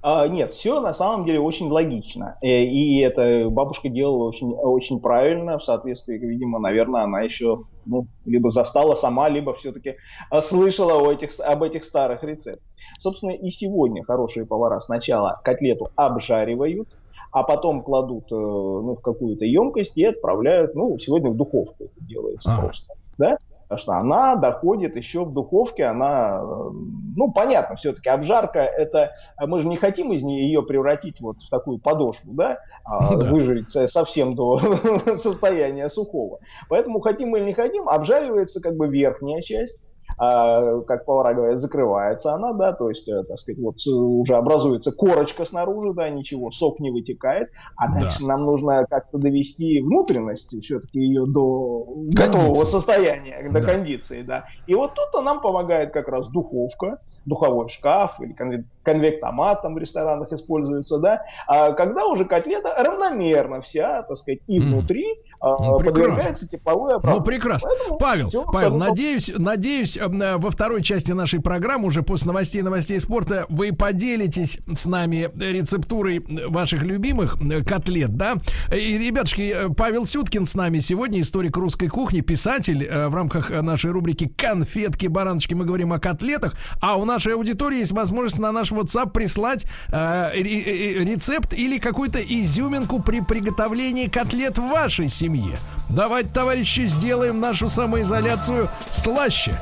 А, 0.00 0.28
нет, 0.28 0.54
все 0.54 0.80
на 0.80 0.92
самом 0.92 1.26
деле 1.26 1.40
очень 1.40 1.68
логично. 1.68 2.38
И, 2.40 2.48
э, 2.48 2.64
и 2.64 3.00
это 3.00 3.50
бабушка 3.50 3.88
делала 3.88 4.28
очень, 4.28 4.52
очень 4.52 5.00
правильно, 5.00 5.58
в 5.58 5.64
соответствии, 5.64 6.16
видимо, 6.16 6.60
наверное, 6.60 7.02
она 7.02 7.22
еще 7.22 7.64
ну, 7.84 8.06
либо 8.24 8.50
застала 8.50 8.94
сама, 8.94 9.28
либо 9.28 9.54
все-таки 9.54 9.96
э, 10.30 10.40
слышала 10.40 10.94
о 10.94 11.12
этих, 11.12 11.30
об 11.40 11.62
этих 11.62 11.84
старых 11.84 12.22
рецептах. 12.22 12.62
Собственно, 13.00 13.32
и 13.32 13.50
сегодня 13.50 14.04
хорошие 14.04 14.46
повара 14.46 14.78
сначала 14.80 15.40
котлету 15.44 15.88
обжаривают, 15.96 16.88
а 17.32 17.42
потом 17.42 17.82
кладут 17.82 18.30
э, 18.30 18.34
ну, 18.36 18.94
в 18.94 19.00
какую-то 19.00 19.44
емкость 19.44 19.96
и 19.96 20.04
отправляют, 20.04 20.74
ну, 20.76 20.96
сегодня 20.98 21.30
в 21.30 21.36
духовку 21.36 21.84
это 21.84 22.04
делается 22.06 22.54
а. 22.54 22.60
просто. 22.60 22.94
Да? 23.18 23.38
Потому 23.68 23.80
что 23.80 23.92
она 23.94 24.36
доходит 24.36 24.96
еще 24.96 25.26
в 25.26 25.32
духовке, 25.32 25.84
она, 25.84 26.42
ну, 26.42 27.30
понятно, 27.32 27.76
все-таки 27.76 28.08
обжарка, 28.08 28.60
это, 28.60 29.12
мы 29.38 29.60
же 29.60 29.68
не 29.68 29.76
хотим 29.76 30.10
из 30.12 30.22
нее 30.22 30.46
ее 30.46 30.62
превратить 30.62 31.20
вот 31.20 31.36
в 31.42 31.50
такую 31.50 31.78
подошву, 31.78 32.32
да, 32.32 32.58
а 32.84 33.14
да. 33.14 33.30
выжарить 33.30 33.70
совсем 33.70 34.34
до 34.34 34.58
состояния 35.16 35.90
сухого. 35.90 36.38
Поэтому 36.70 37.00
хотим 37.00 37.36
или 37.36 37.44
не 37.44 37.52
хотим, 37.52 37.90
обжаривается 37.90 38.62
как 38.62 38.74
бы 38.74 38.88
верхняя 38.88 39.42
часть, 39.42 39.82
а, 40.18 40.80
как 40.80 41.04
повара 41.04 41.34
говорят, 41.34 41.58
закрывается 41.58 42.32
она, 42.32 42.52
да, 42.52 42.72
то 42.72 42.88
есть, 42.88 43.08
э, 43.08 43.22
так 43.24 43.38
сказать, 43.38 43.60
вот 43.60 43.76
уже 43.86 44.34
образуется 44.34 44.92
корочка 44.92 45.44
снаружи, 45.44 45.92
да, 45.94 46.08
ничего, 46.08 46.50
сок 46.50 46.80
не 46.80 46.90
вытекает, 46.90 47.50
а 47.76 47.92
дальше 47.92 48.20
да. 48.20 48.26
нам 48.26 48.44
нужно 48.44 48.84
как-то 48.88 49.18
довести 49.18 49.80
внутренность 49.80 50.50
все-таки 50.62 50.98
ее 50.98 51.24
до 51.26 51.84
Кондиции. 51.84 52.16
готового 52.16 52.64
состояния, 52.64 53.48
до 53.48 53.60
да. 53.60 53.72
кондиции, 53.72 54.22
да. 54.22 54.44
И 54.66 54.74
вот 54.74 54.94
тут 54.94 55.22
нам 55.22 55.40
помогает 55.40 55.92
как 55.92 56.08
раз 56.08 56.28
духовка, 56.28 57.00
духовой 57.24 57.68
шкаф 57.68 58.20
или 58.20 58.34
конвектомат 58.82 59.62
там 59.62 59.74
в 59.74 59.78
ресторанах 59.78 60.32
используется, 60.32 60.98
да, 60.98 61.22
а 61.46 61.72
когда 61.72 62.06
уже 62.06 62.24
котлета 62.24 62.74
равномерно 62.76 63.60
вся, 63.60 64.02
так 64.02 64.16
сказать, 64.16 64.40
и 64.46 64.58
внутри, 64.58 65.06
а, 65.12 65.27
ну, 65.40 65.78
подвергается 65.78 66.48
тепловой 66.48 66.94
оправданию. 66.94 67.20
Ну, 67.20 67.24
прекрасно. 67.24 67.70
Поэтому 67.70 67.98
Павел, 67.98 68.28
все, 68.28 68.44
Павел, 68.44 68.76
надеюсь, 68.76 69.32
надеюсь, 69.36 69.96
э, 69.96 70.36
во 70.36 70.50
второй 70.50 70.82
части 70.82 71.12
нашей 71.12 71.40
программы, 71.40 71.86
уже 71.86 72.02
после 72.02 72.28
новостей 72.28 72.62
новостей 72.62 72.98
спорта, 73.00 73.46
вы 73.48 73.72
поделитесь 73.72 74.58
с 74.72 74.86
нами 74.86 75.30
рецептурой 75.38 76.24
ваших 76.48 76.82
любимых 76.82 77.36
э, 77.40 77.62
котлет, 77.62 78.16
да? 78.16 78.34
И, 78.72 78.98
ребятушки, 78.98 79.54
э, 79.54 79.68
Павел 79.76 80.06
Сюткин 80.06 80.46
с 80.46 80.54
нами 80.54 80.80
сегодня, 80.80 81.20
историк 81.20 81.56
русской 81.56 81.88
кухни, 81.88 82.20
писатель 82.20 82.88
в 82.88 83.14
рамках 83.14 83.50
нашей 83.50 83.90
рубрики 83.90 84.28
«Конфетки, 84.36 85.06
бараночки» 85.06 85.54
мы 85.54 85.64
говорим 85.64 85.92
о 85.92 86.00
котлетах, 86.00 86.54
а 86.82 86.96
у 86.96 87.04
нашей 87.04 87.34
аудитории 87.34 87.78
есть 87.78 87.92
возможность 87.92 88.38
на 88.38 88.52
наш 88.52 88.72
WhatsApp 88.72 89.12
прислать 89.12 89.66
э, 89.92 90.30
рецепт 90.34 91.52
или 91.52 91.78
какую-то 91.78 92.18
изюминку 92.18 93.00
при 93.00 93.20
приготовлении 93.20 94.06
котлет 94.06 94.58
в 94.58 94.68
вашей 94.68 95.08
семье 95.08 95.27
семье. 95.28 95.58
Давайте, 95.90 96.30
товарищи, 96.30 96.86
сделаем 96.86 97.38
нашу 97.38 97.68
самоизоляцию 97.68 98.70
слаще. 98.90 99.52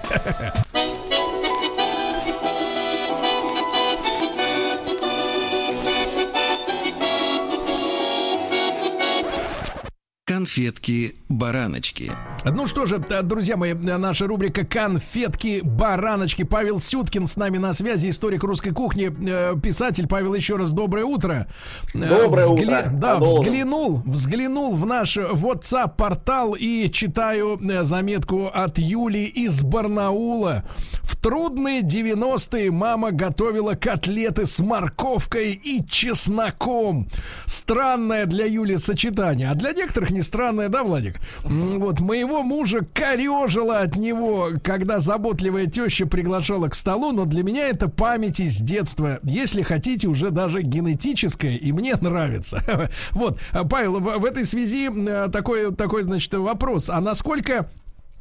Конфетки-бараночки. 10.47 12.13
Ну 12.45 12.69
что 12.69 12.87
же, 12.87 13.05
э, 13.09 13.23
друзья 13.23 13.57
мои, 13.57 13.75
наша 13.75 14.29
рубрика 14.29 14.65
«Конфетки-бараночки». 14.65 16.45
Павел 16.45 16.79
Сюткин 16.79 17.27
с 17.27 17.37
нами 17.37 17.59
на 17.59 17.73
связи, 17.73 18.11
историк 18.11 18.45
русской 18.45 18.71
кухни, 18.71 19.11
э, 19.29 19.59
писатель. 19.61 20.07
Павел, 20.07 20.35
еще 20.35 20.55
раз 20.55 20.73
доброе 20.73 21.05
утро. 21.05 21.49
Э, 21.95 21.99
доброе 21.99 22.47
Взгля... 22.47 22.79
утро. 22.79 22.91
Да, 22.93 23.17
Продолжим. 23.17 23.43
взглянул, 23.43 24.03
взглянул 24.07 24.77
в 24.77 24.87
наш 24.87 25.17
WhatsApp-портал 25.17 26.55
и 26.57 26.89
читаю 26.93 27.61
заметку 27.83 28.47
от 28.47 28.79
Юли 28.79 29.25
из 29.25 29.63
Барнаула. 29.63 30.63
В 31.03 31.17
трудные 31.17 31.81
90-е 31.83 32.71
мама 32.71 33.11
готовила 33.11 33.75
котлеты 33.75 34.47
с 34.47 34.61
морковкой 34.61 35.55
и 35.55 35.85
чесноком. 35.85 37.09
Странное 37.47 38.27
для 38.27 38.47
Юли 38.47 38.77
сочетание, 38.77 39.49
а 39.51 39.55
для 39.55 39.73
некоторых 39.73 40.11
не 40.11 40.23
странное, 40.23 40.36
да, 40.69 40.85
Владик? 40.85 41.17
Вот 41.43 42.01
моего 42.01 42.43
мужа 42.43 42.81
корежило 42.95 43.81
от 43.81 43.97
него, 43.97 44.51
когда 44.63 44.99
заботливая 44.99 45.67
теща 45.67 46.07
приглашала 46.07 46.69
к 46.69 46.75
столу, 46.75 47.13
но 47.13 47.25
для 47.25 47.43
меня 47.43 47.69
это 47.69 47.89
память 47.89 48.41
из 48.41 48.59
детства. 48.59 49.19
Если 49.23 49.63
хотите, 49.63 50.09
уже 50.09 50.31
даже 50.31 50.63
генетическое, 50.63 51.57
и 51.57 51.73
мне 51.73 51.95
нравится. 52.01 52.63
Вот, 53.13 53.39
Павел, 53.71 54.01
в, 54.01 54.25
этой 54.25 54.45
связи 54.45 54.91
такой, 55.31 55.75
такой, 55.75 56.03
значит, 56.03 56.33
вопрос. 56.35 56.91
А 56.91 57.01
насколько 57.01 57.69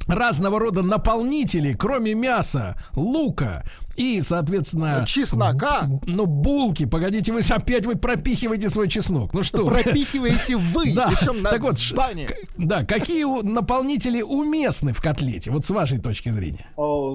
разного 0.06 0.60
рода 0.60 0.82
наполнители, 0.82 1.74
кроме 1.74 2.14
мяса, 2.14 2.76
лука 2.94 3.64
и, 3.96 4.20
соответственно... 4.20 5.04
Чеснока? 5.06 5.88
Ну, 6.06 6.26
булки. 6.26 6.84
Погодите, 6.84 7.32
вы 7.32 7.40
опять 7.48 7.86
вы 7.86 7.96
пропихиваете 7.96 8.68
свой 8.68 8.88
чеснок. 8.88 9.32
Ну 9.32 9.42
что? 9.42 9.66
Пропихиваете 9.66 10.56
вы, 10.56 10.92
да. 10.94 11.08
причем 11.08 11.42
на 11.42 11.50
так 11.50 11.62
вот, 11.62 11.76
бане. 11.94 12.28
Да, 12.58 12.84
какие 12.84 13.24
наполнители 13.42 14.20
уместны 14.22 14.92
в 14.92 15.00
котлете? 15.00 15.50
Вот 15.50 15.64
с 15.64 15.70
вашей 15.70 15.98
точки 15.98 16.30
зрения. 16.30 16.66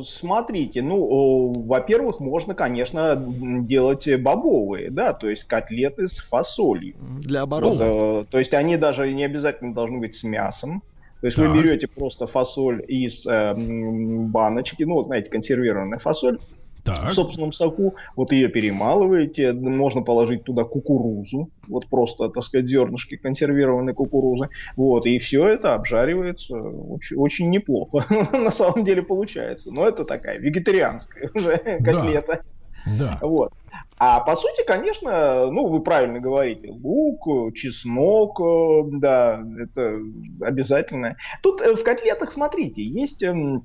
Смотрите, 0.06 0.82
ну, 0.82 1.52
во-первых, 1.52 2.20
можно, 2.20 2.56
конечно, 2.56 3.16
делать 3.16 4.08
бобовые, 4.20 4.90
да, 4.90 5.14
то 5.14 5.30
есть 5.30 5.44
котлеты 5.44 6.08
с 6.08 6.18
фасолью. 6.18 6.96
Для 7.20 7.44
обороны. 7.44 7.92
Вот, 7.92 8.30
то 8.30 8.40
есть 8.40 8.54
они 8.54 8.78
даже 8.78 9.12
не 9.14 9.24
обязательно 9.24 9.74
должны 9.74 10.00
быть 10.00 10.16
с 10.16 10.24
мясом. 10.24 10.82
То 11.22 11.28
есть 11.28 11.38
так. 11.38 11.48
вы 11.48 11.62
берете 11.62 11.88
просто 11.88 12.28
фасоль 12.28 12.84
из 12.88 13.26
э, 13.28 13.54
баночки, 13.56 14.84
ну, 14.84 14.96
вот 14.96 15.06
знаете, 15.06 15.30
консервированная 15.30 16.00
фасоль, 16.00 16.40
так. 16.84 17.12
в 17.12 17.14
собственном 17.14 17.54
соку, 17.54 17.96
вот 18.16 18.32
ее 18.32 18.50
перемалываете, 18.50 19.54
можно 19.54 20.02
положить 20.02 20.44
туда 20.44 20.64
кукурузу, 20.64 21.50
вот 21.68 21.88
просто, 21.88 22.30
так 22.30 22.44
сказать, 22.44 22.68
зернышки 22.68 23.18
консервированной 23.18 23.94
кукурузы, 23.94 24.50
вот, 24.76 25.06
и 25.06 25.20
все 25.20 25.48
это 25.48 25.76
обжаривается 25.76 26.56
очень, 26.58 27.18
очень 27.18 27.50
неплохо, 27.50 28.06
на 28.34 28.52
самом 28.52 28.84
деле 28.84 29.04
получается, 29.04 29.72
но 29.72 29.88
это 29.88 30.06
такая 30.06 30.40
вегетарианская 30.40 31.30
уже 31.34 31.58
котлета. 31.58 32.44
Да. 32.86 33.18
Вот. 33.22 33.54
А 33.98 34.20
по 34.20 34.36
сути, 34.36 34.64
конечно, 34.66 35.52
ну, 35.52 35.68
вы 35.68 35.82
правильно 35.82 36.20
говорите, 36.20 36.72
лук, 36.72 37.54
чеснок, 37.54 38.40
э, 38.40 38.82
да, 39.00 39.44
это 39.60 40.00
обязательно. 40.42 41.18
Тут 41.44 41.62
э, 41.62 41.76
в 41.76 41.84
котлетах, 41.84 42.32
смотрите, 42.32 42.84
есть 42.84 43.22
эм, 43.22 43.64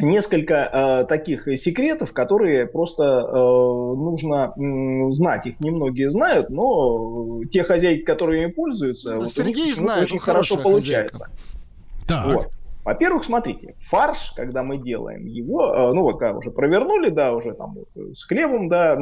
несколько 0.00 0.54
э, 0.54 1.06
таких 1.08 1.48
секретов, 1.58 2.12
которые 2.12 2.66
просто 2.66 3.02
э, 3.02 3.32
нужно 3.32 4.52
э, 4.56 5.12
знать. 5.12 5.46
Их 5.46 5.60
немногие 5.60 6.10
знают, 6.10 6.50
но 6.50 7.40
те 7.50 7.64
хозяйки, 7.64 8.02
которые 8.02 8.44
ими 8.44 8.52
пользуются, 8.52 9.10
да, 9.10 9.16
вот 9.16 9.32
Сергей 9.32 9.72
знает, 9.72 10.04
очень 10.04 10.18
хорошо 10.18 10.56
получается. 10.58 11.30
Так. 12.06 12.26
Вот. 12.26 12.57
Во-первых, 12.88 13.26
смотрите, 13.26 13.74
фарш, 13.90 14.32
когда 14.34 14.62
мы 14.62 14.78
делаем 14.78 15.26
его, 15.26 15.74
э, 15.74 15.92
ну 15.92 16.04
вот 16.04 16.18
когда 16.18 16.38
уже 16.38 16.50
провернули, 16.50 17.10
да, 17.10 17.34
уже 17.34 17.52
там 17.52 17.74
вот, 17.74 18.16
с 18.16 18.24
хлебом, 18.24 18.70
да, 18.70 18.98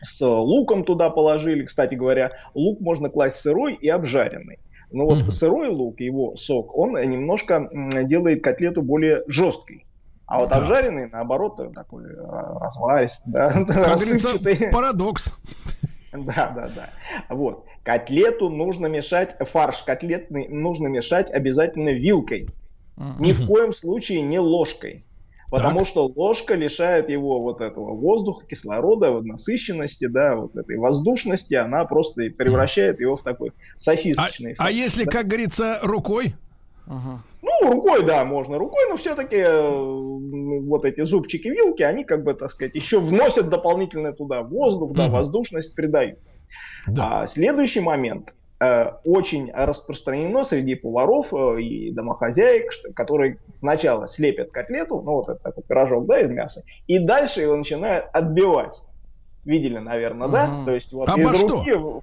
с 0.00 0.26
луком 0.26 0.82
туда 0.82 1.10
положили. 1.10 1.66
Кстати 1.66 1.94
говоря, 1.94 2.32
лук 2.54 2.80
можно 2.80 3.10
класть 3.10 3.36
сырой 3.36 3.74
и 3.74 3.86
обжаренный. 3.90 4.60
Но 4.92 5.04
вот 5.04 5.18
mm-hmm. 5.18 5.30
сырой 5.30 5.68
лук, 5.68 6.00
его 6.00 6.36
сок, 6.36 6.74
он 6.74 6.94
немножко 6.94 7.68
делает 8.04 8.42
котлету 8.42 8.80
более 8.80 9.24
жесткой. 9.26 9.84
А 10.24 10.38
вот 10.40 10.48
да. 10.48 10.56
обжаренный, 10.56 11.10
наоборот, 11.10 11.60
такой 11.74 12.04
э, 12.04 12.16
разваристый, 12.16 13.30
да, 13.30 13.50
говорится, 13.52 14.38
парадокс. 14.72 15.38
Да, 16.14 16.50
да, 16.56 16.70
да. 16.74 16.88
Вот. 17.28 17.66
Котлету 17.82 18.48
нужно 18.48 18.86
мешать, 18.86 19.36
фарш 19.38 19.82
котлетный 19.82 20.48
нужно 20.48 20.86
мешать 20.86 21.30
обязательно 21.30 21.90
вилкой. 21.90 22.48
Ни 22.96 23.32
в 23.32 23.46
коем 23.46 23.72
случае 23.74 24.22
не 24.22 24.38
ложкой. 24.38 25.04
Потому 25.52 25.80
так. 25.80 25.88
что 25.88 26.06
ложка 26.06 26.54
лишает 26.54 27.10
его 27.10 27.40
вот 27.40 27.60
этого 27.60 27.94
воздуха, 27.94 28.46
кислорода, 28.46 29.10
вот 29.10 29.26
насыщенности, 29.26 30.06
да, 30.06 30.34
вот 30.34 30.56
этой 30.56 30.78
воздушности, 30.78 31.54
она 31.54 31.84
просто 31.84 32.22
превращает 32.30 33.00
его 33.00 33.16
в 33.16 33.22
такой 33.22 33.52
сосисочный. 33.76 34.54
А, 34.56 34.68
а 34.68 34.70
если, 34.70 35.04
да? 35.04 35.10
как 35.10 35.26
говорится, 35.26 35.78
рукой? 35.82 36.34
Ну, 36.86 37.70
рукой, 37.70 38.02
да, 38.04 38.24
можно 38.24 38.56
рукой, 38.56 38.86
но 38.88 38.96
все-таки 38.96 39.36
э, 39.36 40.60
вот 40.62 40.86
эти 40.86 41.04
зубчики 41.04 41.48
вилки, 41.48 41.82
они, 41.82 42.04
как 42.04 42.24
бы, 42.24 42.32
так 42.32 42.50
сказать, 42.50 42.74
еще 42.74 42.98
вносят 42.98 43.50
дополнительно 43.50 44.14
туда 44.14 44.42
воздух, 44.42 44.92
да, 44.92 45.08
воздушность 45.08 45.74
придают. 45.74 46.18
Да. 46.86 47.22
А 47.22 47.26
следующий 47.26 47.80
момент. 47.80 48.34
Э, 48.62 48.92
очень 49.02 49.50
распространено 49.52 50.44
среди 50.44 50.76
поваров 50.76 51.34
э, 51.34 51.60
и 51.62 51.90
домохозяек, 51.90 52.70
которые 52.94 53.38
сначала 53.52 54.06
слепят 54.06 54.52
котлету, 54.52 55.02
ну 55.02 55.14
вот 55.14 55.30
это 55.30 55.42
такой 55.42 55.64
пирожок, 55.64 56.06
да, 56.06 56.20
из 56.20 56.30
мяса, 56.30 56.62
и 56.86 57.00
дальше 57.00 57.40
его 57.40 57.56
начинают 57.56 58.06
отбивать. 58.12 58.80
Видели, 59.44 59.78
наверное, 59.78 60.28
да? 60.28 60.44
Угу. 60.44 60.64
То 60.66 60.74
есть 60.76 60.92
вот 60.92 61.08
а 61.08 61.18
из 61.18 61.42
руки 61.42 61.72
что? 61.72 62.02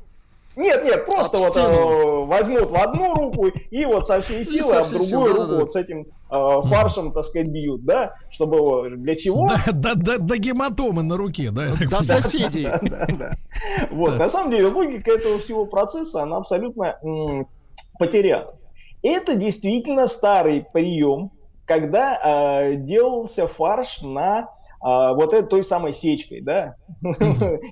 Нет, 0.59 0.83
нет, 0.83 1.05
просто 1.05 1.37
вот 1.37 1.55
э, 1.55 2.25
возьмут 2.25 2.69
в 2.69 2.75
одну 2.75 3.13
руку 3.13 3.47
и 3.47 3.85
вот 3.85 4.05
со 4.07 4.19
всей 4.19 4.45
силы, 4.45 4.75
а 4.75 4.83
в 4.83 4.89
другую 4.89 5.07
силы, 5.07 5.29
руку 5.29 5.47
да, 5.47 5.59
вот 5.61 5.71
с 5.71 5.75
этим 5.77 6.01
э, 6.01 6.61
фаршем, 6.65 7.13
так 7.13 7.23
сказать, 7.27 7.47
бьют, 7.47 7.85
да? 7.85 8.15
Чтобы 8.29 8.89
для 8.97 9.15
чего? 9.15 9.47
Да, 9.47 9.55
да, 9.71 9.93
да, 9.95 10.17
до 10.17 10.37
гематомы 10.37 11.01
на 11.01 11.15
руке, 11.15 11.51
да? 11.51 11.71
До 11.89 12.03
соседей. 12.03 12.67
Вот, 13.91 14.17
на 14.17 14.27
самом 14.27 14.51
деле 14.51 14.67
логика 14.67 15.11
этого 15.11 15.39
всего 15.39 15.65
процесса, 15.65 16.23
она 16.23 16.37
абсолютно 16.37 16.97
потерялась. 17.97 18.67
Это 19.01 19.35
действительно 19.35 20.07
старый 20.07 20.65
прием, 20.73 21.31
когда 21.65 22.19
э, 22.21 22.75
делался 22.75 23.47
фарш 23.47 24.01
на 24.01 24.49
а, 24.79 25.13
вот 25.13 25.33
этой 25.33 25.47
той 25.47 25.63
самой 25.63 25.93
сечкой, 25.93 26.41
да, 26.41 26.75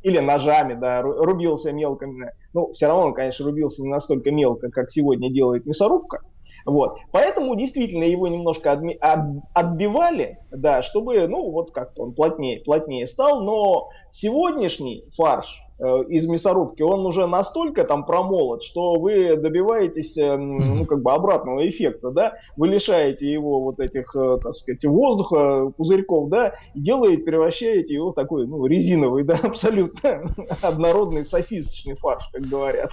или 0.04 0.20
ножами, 0.20 0.74
да, 0.74 1.02
рубился 1.02 1.72
мелко. 1.72 2.08
Ну, 2.54 2.72
все 2.74 2.88
равно 2.88 3.08
он, 3.08 3.14
конечно, 3.14 3.46
рубился 3.46 3.82
не 3.82 3.90
настолько 3.90 4.32
мелко, 4.32 4.70
как 4.70 4.90
сегодня 4.92 5.32
делает 5.32 5.66
мясорубка. 5.66 6.20
Вот. 6.66 6.98
Поэтому 7.12 7.56
действительно 7.56 8.04
его 8.04 8.28
немножко 8.28 8.74
отми- 8.74 8.98
от- 9.00 9.42
отбивали, 9.54 10.38
да, 10.52 10.82
чтобы, 10.82 11.26
ну, 11.28 11.50
вот 11.52 11.72
как-то 11.72 12.04
он 12.04 12.14
плотнее, 12.14 12.60
плотнее 12.60 13.08
стал. 13.08 13.42
Но 13.42 13.88
сегодняшний 14.12 15.06
фарш, 15.16 15.48
из 15.80 16.26
мясорубки, 16.28 16.82
он 16.82 17.06
уже 17.06 17.28
настолько 17.28 17.84
там 17.84 18.06
промолот, 18.06 18.64
что 18.64 18.96
вы 18.96 19.38
добиваетесь, 19.38 20.18
э, 20.18 20.36
ну, 20.36 20.86
как 20.86 21.04
бы 21.04 21.12
обратного 21.12 21.68
эффекта, 21.68 22.10
да, 22.10 22.34
вы 22.56 22.70
лишаете 22.70 23.32
его 23.32 23.62
вот 23.62 23.80
этих, 23.80 24.16
э, 24.16 24.38
так 24.42 24.56
сказать, 24.56 24.84
воздуха, 24.86 25.72
пузырьков, 25.78 26.30
да, 26.30 26.56
и 26.74 26.80
делаете, 26.80 27.24
превращаете 27.24 27.94
его 27.94 28.12
в 28.12 28.16
такой, 28.16 28.48
ну, 28.48 28.66
резиновый, 28.66 29.24
да, 29.24 29.36
абсолютно 29.44 30.34
однородный 30.64 31.24
сосисочный 31.24 31.96
фарш, 31.96 32.28
как 32.34 32.42
говорят, 32.44 32.92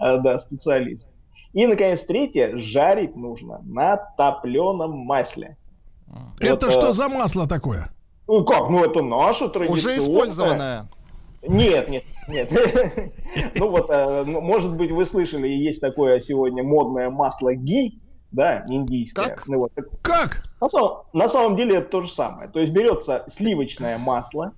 да, 0.00 0.38
специалисты. 0.38 1.12
И, 1.52 1.66
наконец, 1.66 2.04
третье, 2.04 2.56
жарить 2.56 3.16
нужно 3.16 3.60
на 3.64 3.96
топленом 3.96 4.92
масле. 4.92 5.56
Это 6.38 6.66
вот, 6.66 6.72
что 6.72 6.92
за 6.92 7.08
масло 7.08 7.46
такое? 7.48 7.90
Ну 8.28 8.44
как, 8.44 8.70
ну 8.70 8.84
это 8.84 9.02
наше 9.02 9.48
традиционное. 9.48 9.72
Уже 9.72 9.98
использованное. 9.98 10.88
Нет, 11.42 11.88
нет, 11.88 12.04
нет. 12.28 12.50
Ну 13.54 13.70
вот, 13.70 13.88
э, 13.90 14.24
может 14.24 14.76
быть, 14.76 14.90
вы 14.90 15.06
слышали, 15.06 15.48
есть 15.48 15.80
такое 15.80 16.20
сегодня 16.20 16.62
модное 16.62 17.10
масло 17.10 17.54
ги, 17.54 18.00
да, 18.30 18.62
индийское. 18.68 19.28
Как? 19.28 19.46
Ну, 19.46 19.58
вот. 19.58 19.72
Как? 20.02 20.42
На 20.60 20.68
самом, 20.68 21.02
на 21.12 21.28
самом 21.28 21.56
деле 21.56 21.76
это 21.78 21.88
то 21.88 22.00
же 22.02 22.12
самое. 22.12 22.48
То 22.48 22.60
есть 22.60 22.72
берется 22.72 23.24
сливочное 23.28 23.98
масло, 23.98 24.52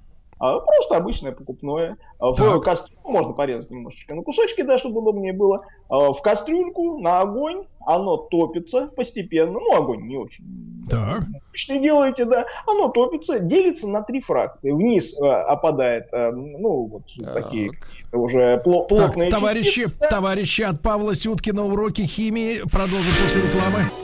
а, 0.45 0.61
просто 0.61 0.97
обычное 0.97 1.33
покупное. 1.33 1.97
А, 2.19 2.33
в 2.33 2.61
кастрюльку 2.61 3.11
можно 3.11 3.33
порезать 3.33 3.71
немножечко 3.71 4.15
на 4.15 4.23
кусочки, 4.23 4.61
да, 4.61 4.77
чтобы 4.77 5.01
удобнее 5.01 5.33
было. 5.33 5.65
А, 5.89 6.13
в 6.13 6.21
кастрюльку 6.21 6.99
на 6.99 7.21
огонь 7.21 7.65
оно 7.87 8.19
топится 8.19 8.89
постепенно. 8.89 9.53
Ну, 9.53 9.75
огонь 9.75 10.03
не 10.03 10.19
очень 10.19 10.45
так. 10.91 11.25
Что 11.53 11.79
делаете, 11.79 12.27
да, 12.27 12.45
оно 12.67 12.89
топится, 12.89 13.39
делится 13.39 13.89
на 13.89 14.03
три 14.03 14.21
фракции. 14.21 14.71
Вниз 14.71 15.17
э, 15.19 15.27
опадает, 15.27 16.09
э, 16.13 16.31
ну, 16.31 16.87
вот 16.87 17.03
так. 17.23 17.45
такие 17.45 17.73
уже 18.13 18.61
пло- 18.65 18.87
плотные 18.87 19.31
так, 19.31 19.41
товарищи, 19.41 19.85
частицы, 19.85 19.99
да? 20.01 20.09
товарищи 20.09 20.63
от 20.63 20.83
Павла 20.83 21.15
Сюткина 21.15 21.65
уроки 21.65 22.03
химии 22.03 22.59
продолжим 22.71 23.15
после 23.23 23.43
рекламы. 23.43 24.04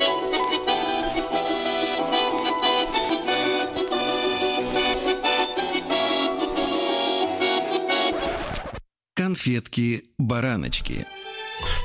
Конфетки-бараночки. 9.40 11.07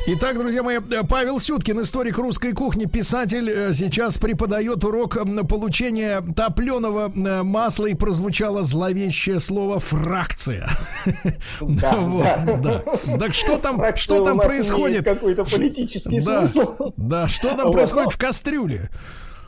Итак, 0.07 0.37
друзья 0.37 0.61
мои, 0.63 0.79
Павел 1.09 1.39
Сюткин, 1.39 1.81
историк 1.81 2.17
русской 2.17 2.53
кухни, 2.53 2.85
писатель, 2.85 3.49
э, 3.49 3.73
сейчас 3.73 4.17
преподает 4.17 4.83
урок 4.85 5.17
получения 5.49 6.21
топленого 6.35 7.11
э, 7.13 7.43
масла 7.43 7.87
и 7.87 7.93
прозвучало 7.93 8.63
зловещее 8.63 9.39
слово 9.39 9.79
фракция. 9.79 10.69
Да, 11.61 11.95
Вот, 11.99 12.23
да. 12.23 12.57
да. 12.57 13.17
Так 13.17 13.33
что 13.33 13.57
там, 13.57 13.77
Фракция 13.77 14.03
что 14.03 14.23
у 14.23 14.25
там 14.25 14.37
нас 14.37 14.47
происходит? 14.47 15.05
Какой-то 15.05 15.43
политический 15.43 16.19
Да, 16.21 16.47
смысл. 16.47 16.91
да, 16.97 17.27
что 17.27 17.49
там 17.55 17.67
Вот. 17.67 17.73
происходит 17.73 18.11
в 18.11 18.17
кастрюле? 18.17 18.89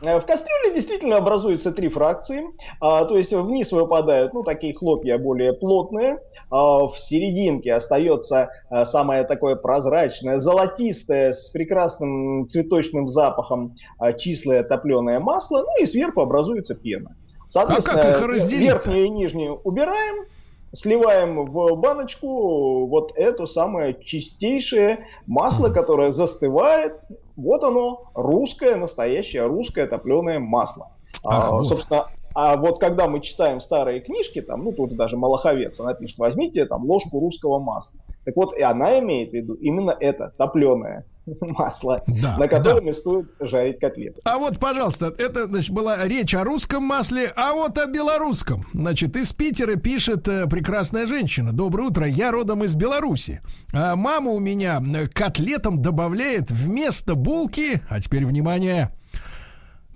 Э, 0.01 0.19
В 0.19 0.25
кастрюле 0.25 0.75
действительно 0.75 1.17
образуются 1.17 1.71
три 1.71 1.89
фракции, 1.89 2.43
а, 2.79 3.05
то 3.05 3.17
есть 3.17 3.33
вниз 3.33 3.71
выпадают, 3.71 4.33
ну, 4.33 4.43
такие 4.43 4.73
хлопья 4.75 5.17
более 5.17 5.53
плотные, 5.53 6.19
а 6.49 6.87
в 6.87 6.97
серединке 6.99 7.73
остается 7.73 8.49
а, 8.69 8.85
самое 8.85 9.23
такое 9.23 9.55
прозрачное, 9.55 10.39
золотистое, 10.39 11.33
с 11.33 11.49
прекрасным 11.49 12.47
цветочным 12.47 13.07
запахом 13.09 13.75
а, 13.97 14.13
числое 14.13 14.63
топленое 14.63 15.19
масло, 15.19 15.59
ну 15.63 15.83
и 15.83 15.85
сверху 15.85 16.21
образуется 16.21 16.75
пена. 16.75 17.15
Соответственно, 17.49 18.01
А 18.01 18.03
как 18.03 18.21
их 18.21 18.27
разделить-то? 18.27 18.73
верхнюю 18.73 19.05
и 19.05 19.09
нижнюю 19.09 19.61
убираем, 19.63 20.25
сливаем 20.73 21.45
в 21.45 21.75
баночку 21.75 22.85
вот 22.87 23.13
это 23.15 23.45
самое 23.45 23.95
чистейшее 24.03 25.07
масло, 25.25 25.69
которое 25.69 26.11
застывает. 26.11 27.01
Вот 27.35 27.63
оно, 27.63 28.09
русское, 28.13 28.75
настоящее 28.75 29.45
русское 29.45 29.87
топленое 29.87 30.39
масло. 30.39 30.91
Ах, 31.23 31.45
А, 31.45 31.51
вот. 31.51 31.67
Собственно, 31.69 32.07
а 32.33 32.57
вот 32.57 32.79
когда 32.79 33.07
мы 33.07 33.21
читаем 33.21 33.61
старые 33.61 34.01
книжки, 34.01 34.41
там, 34.41 34.63
ну 34.63 34.71
тут 34.71 34.95
даже 34.95 35.17
Малаховец, 35.17 35.79
она 35.79 35.93
пишет, 35.93 36.17
возьмите 36.17 36.65
там 36.65 36.85
ложку 36.85 37.19
русского 37.19 37.59
масла. 37.59 37.99
Так 38.25 38.35
вот, 38.35 38.57
и 38.57 38.61
она 38.61 38.99
имеет 38.99 39.31
в 39.31 39.33
виду 39.33 39.53
именно 39.53 39.95
это, 39.97 40.33
топленое 40.37 41.05
масло, 41.41 42.03
Да, 42.07 42.37
на 42.37 42.47
котором 42.47 42.87
да. 42.87 42.93
стоит 42.93 43.27
жарить 43.39 43.79
котлеты. 43.79 44.19
А 44.25 44.37
вот, 44.37 44.59
пожалуйста, 44.59 45.13
это 45.17 45.47
значит, 45.47 45.71
была 45.73 46.05
речь 46.05 46.35
о 46.35 46.43
русском 46.43 46.83
масле, 46.83 47.31
а 47.35 47.53
вот 47.53 47.77
о 47.77 47.87
белорусском. 47.87 48.65
Значит, 48.73 49.15
из 49.15 49.31
Питера 49.33 49.75
пишет 49.75 50.27
э, 50.27 50.45
прекрасная 50.47 51.07
женщина. 51.07 51.53
Доброе 51.53 51.83
утро, 51.87 52.05
я 52.05 52.31
родом 52.31 52.63
из 52.63 52.75
Беларуси. 52.75 53.41
А 53.73 53.95
мама 53.95 54.31
у 54.31 54.39
меня 54.39 54.81
э, 54.81 55.07
котлетам 55.07 55.81
добавляет 55.81 56.51
вместо 56.51 57.15
булки, 57.15 57.81
а 57.89 58.01
теперь 58.01 58.25
внимание, 58.25 58.89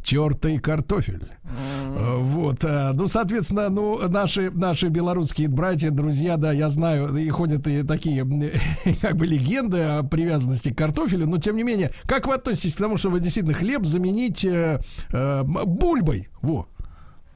тертый 0.04 0.60
картофель. 0.60 1.32
Э, 1.44 2.18
Вот, 2.20 2.64
э, 2.64 2.92
ну, 2.94 3.08
соответственно, 3.08 3.70
ну, 3.70 4.00
наши, 4.10 4.52
наши 4.52 4.88
белорусские 4.88 5.48
братья, 5.48 5.92
друзья, 5.92 6.38
да, 6.38 6.52
я 6.52 6.70
знаю, 6.70 7.16
и 7.16 7.30
ходят 7.30 7.68
и 7.68 7.84
такие, 7.84 8.24
как 9.02 9.16
бы, 9.16 9.26
легенды 9.26 9.80
о 9.80 10.04
привязанности 10.04 10.70
к 10.70 10.78
картофелю, 10.78 11.28
но, 11.28 11.38
тем 11.38 11.56
не 11.56 11.64
менее, 11.64 11.92
как 12.06 12.28
вы 12.28 12.36
относитесь 12.36 12.76
к 12.76 12.80
тому, 12.80 12.98
чтобы 12.98 13.20
действительно 13.20 13.54
хлеб 13.54 13.86
заменить 13.86 14.46
э, 14.46 14.80
э, 15.12 15.44
бульбой? 15.44 16.30
Во. 16.42 16.68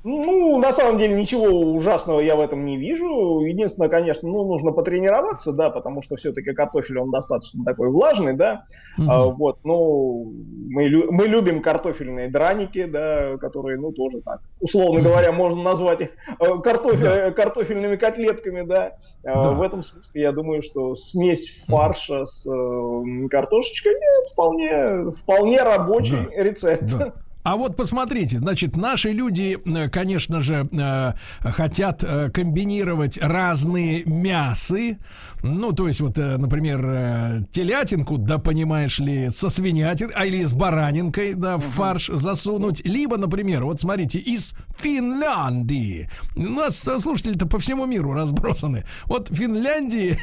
Ну, 0.08 0.60
на 0.60 0.72
самом 0.72 1.00
деле 1.00 1.16
ничего 1.20 1.48
ужасного 1.48 2.20
я 2.20 2.36
в 2.36 2.40
этом 2.40 2.64
не 2.64 2.78
вижу. 2.78 3.40
Единственное, 3.42 3.90
конечно, 3.90 4.30
ну, 4.30 4.46
нужно 4.46 4.72
потренироваться, 4.72 5.52
да, 5.52 5.72
потому 5.72 6.04
что 6.04 6.16
все-таки 6.16 6.54
картофель, 6.54 7.00
он 7.00 7.10
достаточно 7.10 7.64
такой 7.66 7.90
влажный, 7.90 8.34
да. 8.34 8.66
А, 9.08 9.24
вот, 9.26 9.58
ну, 9.64 10.32
мы, 10.70 10.84
лю- 10.88 11.12
мы 11.12 11.26
любим 11.26 11.60
картофельные 11.60 12.30
драники, 12.30 12.84
да, 12.86 13.38
которые, 13.38 13.80
ну, 13.80 13.92
тоже 13.94 14.22
так, 14.22 14.42
условно 14.60 15.02
говоря, 15.02 15.32
можно 15.32 15.64
назвать 15.64 16.02
их 16.02 16.10
э, 16.40 16.46
картофель- 16.64 17.02
Да. 17.02 17.28
э, 17.28 17.32
картофельными 17.32 17.96
котлетками, 17.96 18.62
да. 18.62 18.94
А, 19.26 19.42
Да. 19.42 19.52
В 19.54 19.62
этом 19.64 19.82
смысле, 19.82 20.22
я 20.22 20.32
думаю, 20.32 20.62
что 20.62 20.96
смесь 20.96 21.64
фарша 21.68 22.26
с 22.26 22.46
э, 22.46 23.28
картошечкой 23.30 23.94
э, 23.94 24.26
вполне, 24.32 25.12
вполне 25.14 25.64
рабочий 25.64 26.18
Да. 26.36 26.44
рецепт. 26.44 26.84
Да. 26.96 27.14
А 27.46 27.58
вот 27.58 27.78
посмотрите, 27.78 28.40
значит, 28.40 28.76
наши 28.76 29.12
люди, 29.12 29.60
э, 29.64 29.88
конечно 29.90 30.42
же, 30.42 30.68
э, 30.72 31.14
хотят 31.52 32.04
э, 32.04 32.32
комбинировать 32.32 33.20
разные 33.20 34.04
мясы. 34.06 34.98
Ну, 35.44 35.72
то 35.72 35.88
есть, 35.88 36.02
вот, 36.02 36.18
например, 36.18 37.46
телятинку, 37.52 38.18
да, 38.18 38.40
понимаешь 38.40 38.98
ли, 38.98 39.30
со 39.30 39.50
свинятин, 39.50 40.12
а 40.16 40.26
или 40.26 40.44
с 40.44 40.54
баранинкой, 40.54 41.36
да, 41.36 41.58
в 41.58 41.62
фарш 41.62 42.10
засунуть. 42.12 42.84
Либо, 42.84 43.18
например, 43.18 43.64
вот 43.64 43.80
смотрите, 43.80 44.18
из 44.18 44.56
Финляндии. 44.76 46.10
У 46.36 46.42
нас 46.42 46.80
слушатели-то 46.80 47.46
по 47.46 47.60
всему 47.60 47.86
миру 47.86 48.14
разбросаны. 48.14 48.86
Вот 49.06 49.30
в 49.30 49.36
Финляндии 49.36 50.18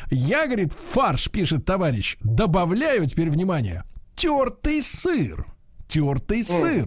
я, 0.12 0.46
говорит, 0.46 0.72
фарш, 0.72 1.28
пишет 1.28 1.64
товарищ, 1.64 2.18
добавляю, 2.20 3.04
теперь 3.06 3.30
внимание, 3.30 3.82
тертый 4.14 4.80
сыр. 4.80 5.57
Тертый 5.88 6.44
сыр. 6.44 6.86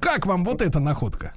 Как 0.00 0.26
вам 0.26 0.44
вот 0.44 0.62
эта 0.62 0.80
находка? 0.80 1.34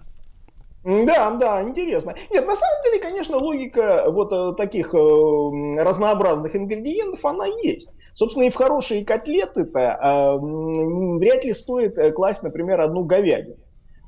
Да, 0.84 1.32
да, 1.32 1.62
интересно. 1.62 2.16
Нет, 2.32 2.48
на 2.48 2.56
самом 2.56 2.84
деле, 2.86 3.00
конечно, 3.00 3.38
логика 3.38 4.06
вот 4.08 4.32
э, 4.32 4.56
таких 4.56 4.94
э, 4.94 4.98
разнообразных 4.98 6.56
ингредиентов, 6.56 7.24
она 7.26 7.46
есть. 7.46 7.90
Собственно, 8.16 8.46
и 8.46 8.50
в 8.50 8.56
хорошие 8.56 9.04
котлеты-то 9.04 9.80
э, 9.80 10.38
вряд 11.18 11.44
ли 11.44 11.54
стоит 11.54 11.98
э, 11.98 12.12
класть, 12.12 12.44
например, 12.44 12.80
одну 12.80 13.04
говядину. 13.04 13.58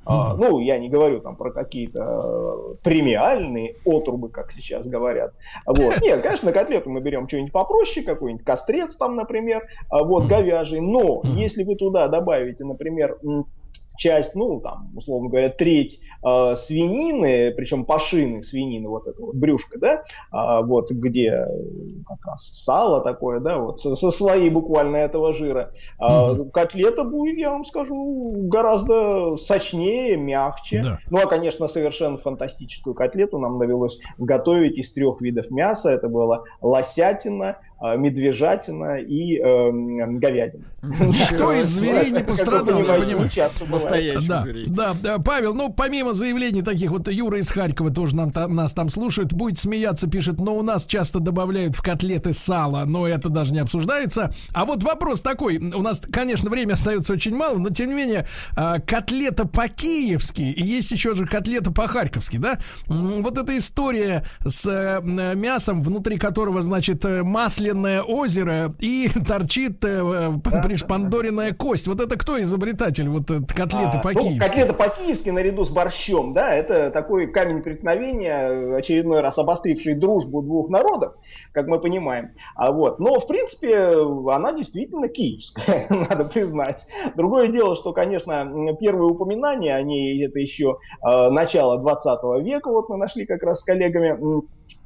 А, 0.04 0.36
ну, 0.36 0.60
я 0.60 0.80
не 0.80 0.90
говорю 0.90 1.20
там 1.20 1.36
про 1.36 1.52
какие-то 1.52 2.00
э, 2.02 2.76
премиальные 2.84 3.76
отрубы, 3.86 4.30
как 4.30 4.52
сейчас 4.52 4.88
говорят. 4.88 5.34
Вот. 5.66 5.78
Нет, 6.02 6.22
конечно, 6.22 6.48
на 6.48 6.54
котлету 6.54 6.90
мы 6.90 7.02
берем 7.02 7.28
что-нибудь 7.28 7.52
попроще, 7.52 8.06
какой-нибудь 8.06 8.44
кострец 8.44 8.96
там, 8.96 9.16
например, 9.16 9.68
а, 9.90 10.04
вот, 10.04 10.26
говяжий. 10.26 10.80
Но 10.80 11.22
если 11.24 11.64
вы 11.64 11.76
туда 11.76 12.08
добавите, 12.08 12.64
например, 12.66 13.18
часть, 14.02 14.34
ну, 14.34 14.60
там, 14.60 14.90
условно 14.96 15.30
говоря, 15.30 15.50
треть 15.50 16.00
э, 16.26 16.56
свинины, 16.56 17.54
причем 17.56 17.86
пашины 17.86 18.42
свинины, 18.42 18.90
вот 18.90 19.08
это 19.08 19.22
вот 19.22 19.36
брюшко, 19.36 19.78
да, 19.78 20.02
а, 20.32 20.62
вот 20.62 20.90
где 20.90 21.28
э, 21.28 21.48
как 22.08 22.26
раз 22.26 22.50
сало 22.64 23.02
такое, 23.02 23.40
да, 23.40 23.60
вот 23.60 23.80
со, 23.80 23.96
со 23.96 24.10
слои 24.10 24.50
буквально 24.50 24.98
этого 24.98 25.36
жира, 25.36 25.74
а, 26.00 26.34
котлета 26.52 27.04
будет, 27.04 27.38
я 27.38 27.52
вам 27.52 27.64
скажу, 27.64 28.34
гораздо 28.48 29.38
сочнее, 29.38 30.18
мягче. 30.18 30.82
Да. 30.84 31.00
Ну, 31.12 31.20
а, 31.20 31.28
конечно, 31.28 31.68
совершенно 31.68 32.18
фантастическую 32.18 32.96
котлету 32.96 33.38
нам 33.38 33.60
довелось 33.60 34.00
готовить 34.18 34.80
из 34.80 34.92
трех 34.92 35.22
видов 35.22 35.52
мяса. 35.52 35.92
Это 35.92 36.08
было 36.08 36.46
лосятина, 36.60 37.58
э, 37.60 37.71
медвежатина 37.82 39.00
и 39.00 39.38
эм, 39.40 40.20
говядина. 40.20 40.64
Никто 40.84 41.52
из 41.60 41.68
зверей 41.68 42.12
не 42.12 42.24
пострадал, 42.24 42.80
я 42.80 43.00
понимаю. 43.00 43.30
Настоящих 43.70 44.28
Да, 44.28 44.42
зверей. 44.42 44.66
да, 44.68 44.94
да, 45.02 45.20
Павел, 45.20 45.54
ну, 45.54 45.72
помимо 45.74 46.14
заявлений 46.14 46.62
таких, 46.62 46.92
вот 46.92 47.08
Юра 47.08 47.40
из 47.40 47.52
Харькова 47.52 47.92
тоже 47.92 48.16
нам, 48.16 48.32
та- 48.32 48.48
нас 48.48 48.74
там 48.74 48.90
слушает, 48.90 49.34
будет 49.34 49.58
смеяться, 49.58 50.08
пишет, 50.08 50.40
но 50.40 50.56
у 50.56 50.62
нас 50.62 50.86
часто 50.86 51.20
добавляют 51.20 51.76
в 51.76 51.82
котлеты 51.82 52.34
сало, 52.34 52.86
но 52.86 53.08
это 53.08 53.30
даже 53.30 53.54
не 53.54 53.60
обсуждается. 53.60 54.32
А 54.54 54.66
вот 54.66 54.84
вопрос 54.84 55.22
такой, 55.22 55.58
у 55.58 55.82
нас, 55.82 56.00
конечно, 56.12 56.50
время 56.50 56.74
остается 56.74 57.14
очень 57.14 57.36
мало, 57.36 57.58
но 57.58 57.70
тем 57.70 57.90
не 57.90 57.96
менее, 57.96 58.28
а, 58.56 58.80
котлета 58.80 59.48
по-киевски, 59.48 60.42
и 60.42 60.64
есть 60.64 60.92
еще 60.92 61.16
же 61.16 61.26
котлета 61.26 61.72
по-харьковски, 61.72 62.38
да? 62.38 62.60
Вот 62.88 63.38
эта 63.38 63.58
история 63.58 64.24
с 64.46 64.66
э, 64.68 65.02
мясом, 65.36 65.82
внутри 65.82 66.18
которого, 66.18 66.62
значит, 66.62 67.04
э, 67.06 67.24
масляное 67.74 68.02
озеро 68.02 68.74
и 68.80 69.08
торчит 69.28 69.84
э, 69.84 70.02
п- 70.44 70.62
пришпандоренная 70.64 71.54
кость. 71.54 71.88
Вот 71.88 72.00
это 72.00 72.18
кто 72.18 72.42
изобретатель 72.42 73.10
вот 73.10 73.30
э, 73.32 73.40
котлеты 73.40 73.98
А, 73.98 74.02
по-киевски? 74.02 74.40
Ну, 74.40 74.40
котлета 74.40 74.74
по-киевски 74.74 75.30
наряду 75.30 75.64
с 75.64 75.70
борщом, 75.70 76.34
да, 76.34 76.54
это 76.54 76.92
такой 76.92 77.28
камень 77.28 77.62
преткновения, 77.62 78.76
очередной 78.76 79.22
раз 79.22 79.38
обостривший 79.38 79.96
дружбу 79.96 80.42
двух 80.42 80.70
народов, 80.70 81.14
как 81.54 81.68
мы 81.68 81.80
понимаем. 81.80 82.32
А 82.56 82.72
вот, 82.72 83.00
но 83.00 83.20
в 83.20 83.28
принципе 83.28 83.94
она 84.32 84.54
действительно 84.54 85.08
киевская, 85.08 85.88
надо 85.90 86.26
признать. 86.26 86.88
Другое 87.16 87.48
дело, 87.48 87.76
что, 87.76 87.94
конечно, 87.94 88.76
первые 88.80 89.10
упоминания 89.10 89.76
о 89.76 89.82
ней 89.82 90.26
это 90.26 90.40
еще 90.40 90.78
э, 91.06 91.30
начало 91.30 91.80
20 91.80 92.44
века, 92.44 92.70
вот 92.70 92.90
мы 92.90 92.98
нашли 92.98 93.26
как 93.26 93.44
раз 93.44 93.62
с 93.62 93.64
коллегами. 93.64 94.18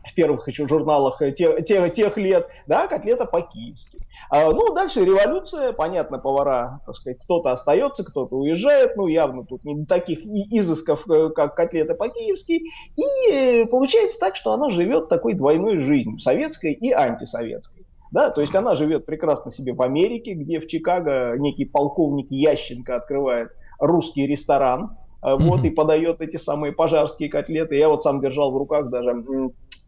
В 0.06 0.14
первых 0.14 0.48
еще 0.48 0.68
журналах 0.68 1.22
э, 1.22 1.32
те- 1.32 1.62
те- 1.64 1.90
тех 1.90 2.18
лет, 2.18 2.48
да, 2.68 2.88
котлета 2.88 3.26
по-киевски. 3.26 4.00
А, 4.30 4.52
ну, 4.52 4.74
дальше 4.74 5.04
революция, 5.04 5.74
понятно, 5.74 6.18
повара, 6.18 6.82
так 6.86 6.96
сказать, 6.96 7.20
кто-то 7.24 7.52
остается, 7.52 8.04
кто-то 8.04 8.36
уезжает, 8.36 8.96
ну, 8.96 9.08
явно 9.08 9.46
тут 9.46 9.64
не 9.66 9.76
до 9.76 9.86
таких 9.86 10.20
изысков, 10.26 11.10
э, 11.10 11.30
как 11.30 11.56
котлета 11.56 11.96
по-киевски, 11.96 12.64
и 12.96 13.32
э, 13.32 13.66
получается 13.66 14.20
так, 14.20 14.36
что 14.36 14.54
она 14.54 14.70
живет 14.70 15.10
такой 15.10 15.34
двойной 15.34 15.80
жизнью, 15.80 16.20
советской 16.20 16.74
и 16.74 16.92
антисоветской. 16.92 17.86
Да, 18.12 18.30
то 18.30 18.40
есть 18.42 18.56
она 18.56 18.76
живет 18.76 19.06
прекрасно 19.06 19.52
себе 19.52 19.74
в 19.74 19.82
Америке, 19.82 20.34
где 20.34 20.60
в 20.60 20.68
Чикаго 20.68 21.36
некий 21.38 21.66
полковник 21.66 22.28
Ященко 22.30 22.96
открывает 22.96 23.50
русский 23.80 24.26
ресторан, 24.26 24.98
э, 25.22 25.36
вот, 25.38 25.64
и 25.66 25.70
подает 25.70 26.22
эти 26.22 26.38
самые 26.38 26.72
пожарские 26.72 27.30
котлеты. 27.30 27.76
Я 27.78 27.90
вот 27.90 28.04
сам 28.04 28.22
держал 28.22 28.52
в 28.52 28.58
руках 28.58 28.90
даже 28.90 29.24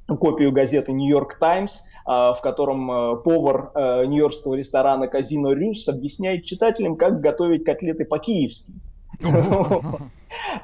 копию 0.07 0.51
газеты 0.51 0.91
Нью-Йорк 0.93 1.37
Таймс, 1.39 1.81
а, 2.05 2.33
в 2.33 2.41
котором 2.41 2.89
а, 2.89 3.15
повар 3.17 3.71
а, 3.73 4.05
нью-йоркского 4.05 4.55
ресторана 4.55 5.07
Казино 5.07 5.51
Рюс 5.51 5.87
объясняет 5.89 6.45
читателям, 6.45 6.95
как 6.95 7.19
готовить 7.19 7.65
котлеты 7.65 8.05
по-киевски. 8.05 8.71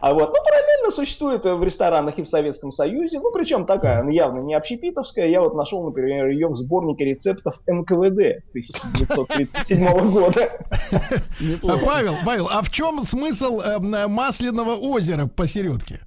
А 0.01 0.13
вот, 0.13 0.29
ну, 0.29 0.43
параллельно 0.43 0.91
существует 0.91 1.45
в 1.45 1.63
ресторанах 1.63 2.19
и 2.19 2.23
в 2.23 2.27
Советском 2.27 2.71
Союзе, 2.71 3.19
ну, 3.19 3.31
причем 3.31 3.65
такая, 3.65 4.07
явно 4.09 4.39
не 4.39 4.53
общепитовская. 4.53 5.27
Я 5.27 5.41
вот 5.41 5.55
нашел, 5.55 5.83
например, 5.83 6.27
ее 6.27 6.47
в 6.47 6.55
сборнике 6.55 7.05
рецептов 7.05 7.59
НКВД 7.65 8.43
1937 8.49 10.11
года. 10.11 10.49
Павел, 11.61 12.15
Павел, 12.25 12.49
а 12.51 12.61
в 12.61 12.69
чем 12.69 13.01
смысл 13.01 13.61
э, 13.61 14.07
масляного 14.07 14.75
озера 14.75 15.27
посередке? 15.27 16.01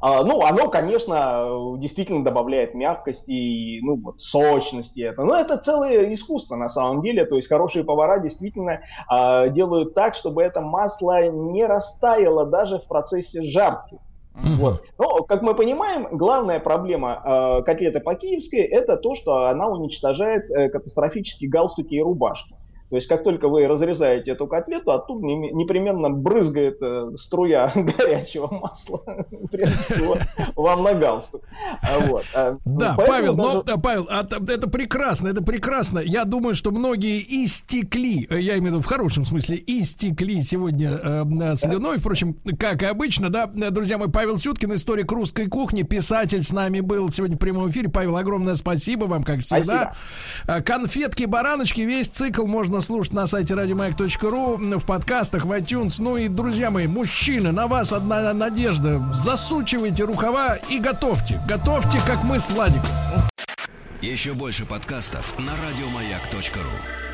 А, 0.00 0.22
ну, 0.24 0.42
оно, 0.42 0.68
конечно, 0.68 1.76
действительно 1.78 2.24
добавляет 2.24 2.74
мягкости 2.74 3.32
и, 3.32 3.80
ну, 3.82 3.96
вот, 3.96 4.20
сочности. 4.20 5.00
Это. 5.00 5.24
Но 5.24 5.36
это 5.36 5.56
целое 5.56 6.12
искусство 6.12 6.56
на 6.56 6.68
самом 6.68 7.02
деле. 7.02 7.24
То 7.24 7.36
есть 7.36 7.48
хорошие 7.48 7.84
повара 7.84 8.18
действительно 8.18 8.80
а, 9.08 9.48
делают 9.48 9.94
так, 9.94 10.14
чтобы 10.14 10.42
это 10.42 10.60
масло 10.60 11.28
не 11.30 11.64
растаяло 11.66 12.46
даже 12.46 12.78
в 12.78 12.86
процессе 12.86 13.42
жарки. 13.42 13.98
Вот. 14.36 14.82
Но, 14.98 15.22
как 15.22 15.42
мы 15.42 15.54
понимаем, 15.54 16.08
главная 16.12 16.60
проблема 16.60 17.22
э, 17.24 17.62
котлеты 17.62 18.00
по-киевски 18.00 18.56
это 18.56 18.96
то, 18.96 19.14
что 19.14 19.46
она 19.46 19.68
уничтожает 19.68 20.50
э, 20.50 20.68
катастрофически 20.68 21.46
галстуки 21.46 21.94
и 21.94 22.02
рубашки. 22.02 22.54
То 22.88 22.96
есть, 22.96 23.08
как 23.08 23.24
только 23.24 23.48
вы 23.48 23.66
разрезаете 23.66 24.32
эту 24.32 24.46
котлету, 24.46 24.92
оттуда 24.92 25.26
непременно 25.26 26.08
брызгает 26.08 26.78
э, 26.80 27.16
струя 27.16 27.72
горячего 27.74 28.46
масла, 28.46 29.02
прежде 29.50 29.76
всего, 29.76 30.16
вам 30.54 30.84
на 30.84 30.94
галстук. 30.94 31.42
А 31.82 32.06
вот. 32.06 32.24
А, 32.32 32.58
да, 32.64 32.94
Поэтому 32.96 33.06
Павел, 33.06 33.34
даже... 33.34 33.62
но, 33.66 33.78
Павел, 33.78 34.06
а, 34.08 34.20
это 34.20 34.70
прекрасно, 34.70 35.28
это 35.28 35.42
прекрасно. 35.42 35.98
Я 35.98 36.24
думаю, 36.24 36.54
что 36.54 36.70
многие 36.70 37.24
истекли, 37.44 38.28
э, 38.30 38.38
я 38.38 38.52
имею 38.54 38.62
в 38.62 38.66
виду 38.66 38.80
в 38.82 38.86
хорошем 38.86 39.24
смысле, 39.24 39.60
истекли 39.66 40.40
сегодня 40.42 40.90
э, 40.92 41.54
слюной. 41.56 41.98
Впрочем, 41.98 42.34
как 42.56 42.82
и 42.82 42.86
обычно, 42.86 43.30
да, 43.30 43.46
друзья 43.46 43.98
мои, 43.98 44.08
Павел 44.08 44.38
Сюткин, 44.38 44.74
историк 44.74 45.10
русской 45.10 45.48
кухни, 45.48 45.82
писатель 45.82 46.44
с 46.44 46.52
нами 46.52 46.78
был 46.78 47.10
сегодня 47.10 47.34
в 47.34 47.40
прямом 47.40 47.68
эфире. 47.70 47.88
Павел, 47.88 48.16
огромное 48.16 48.54
спасибо 48.54 49.06
вам, 49.06 49.24
как 49.24 49.40
всегда. 49.40 49.92
Спасибо. 50.44 50.62
Конфетки, 50.62 51.24
бараночки, 51.24 51.80
весь 51.80 52.08
цикл 52.08 52.46
можно 52.46 52.75
можно 52.76 52.86
слушать 52.86 53.14
на 53.14 53.26
сайте 53.26 53.54
радиомаяк.ру, 53.54 54.58
в 54.58 54.84
подкастах, 54.84 55.46
в 55.46 55.52
iTunes. 55.52 55.96
Ну 55.98 56.18
и, 56.18 56.28
друзья 56.28 56.70
мои, 56.70 56.86
мужчины, 56.86 57.50
на 57.50 57.68
вас 57.68 57.90
одна 57.90 58.34
надежда. 58.34 59.02
Засучивайте 59.14 60.04
рукава 60.04 60.56
и 60.68 60.78
готовьте. 60.78 61.40
Готовьте, 61.48 62.02
как 62.06 62.22
мы 62.22 62.38
с 62.38 62.50
Владиком. 62.50 62.84
Еще 64.02 64.34
больше 64.34 64.66
подкастов 64.66 65.38
на 65.38 65.52
радиомаяк.ру 65.52 67.05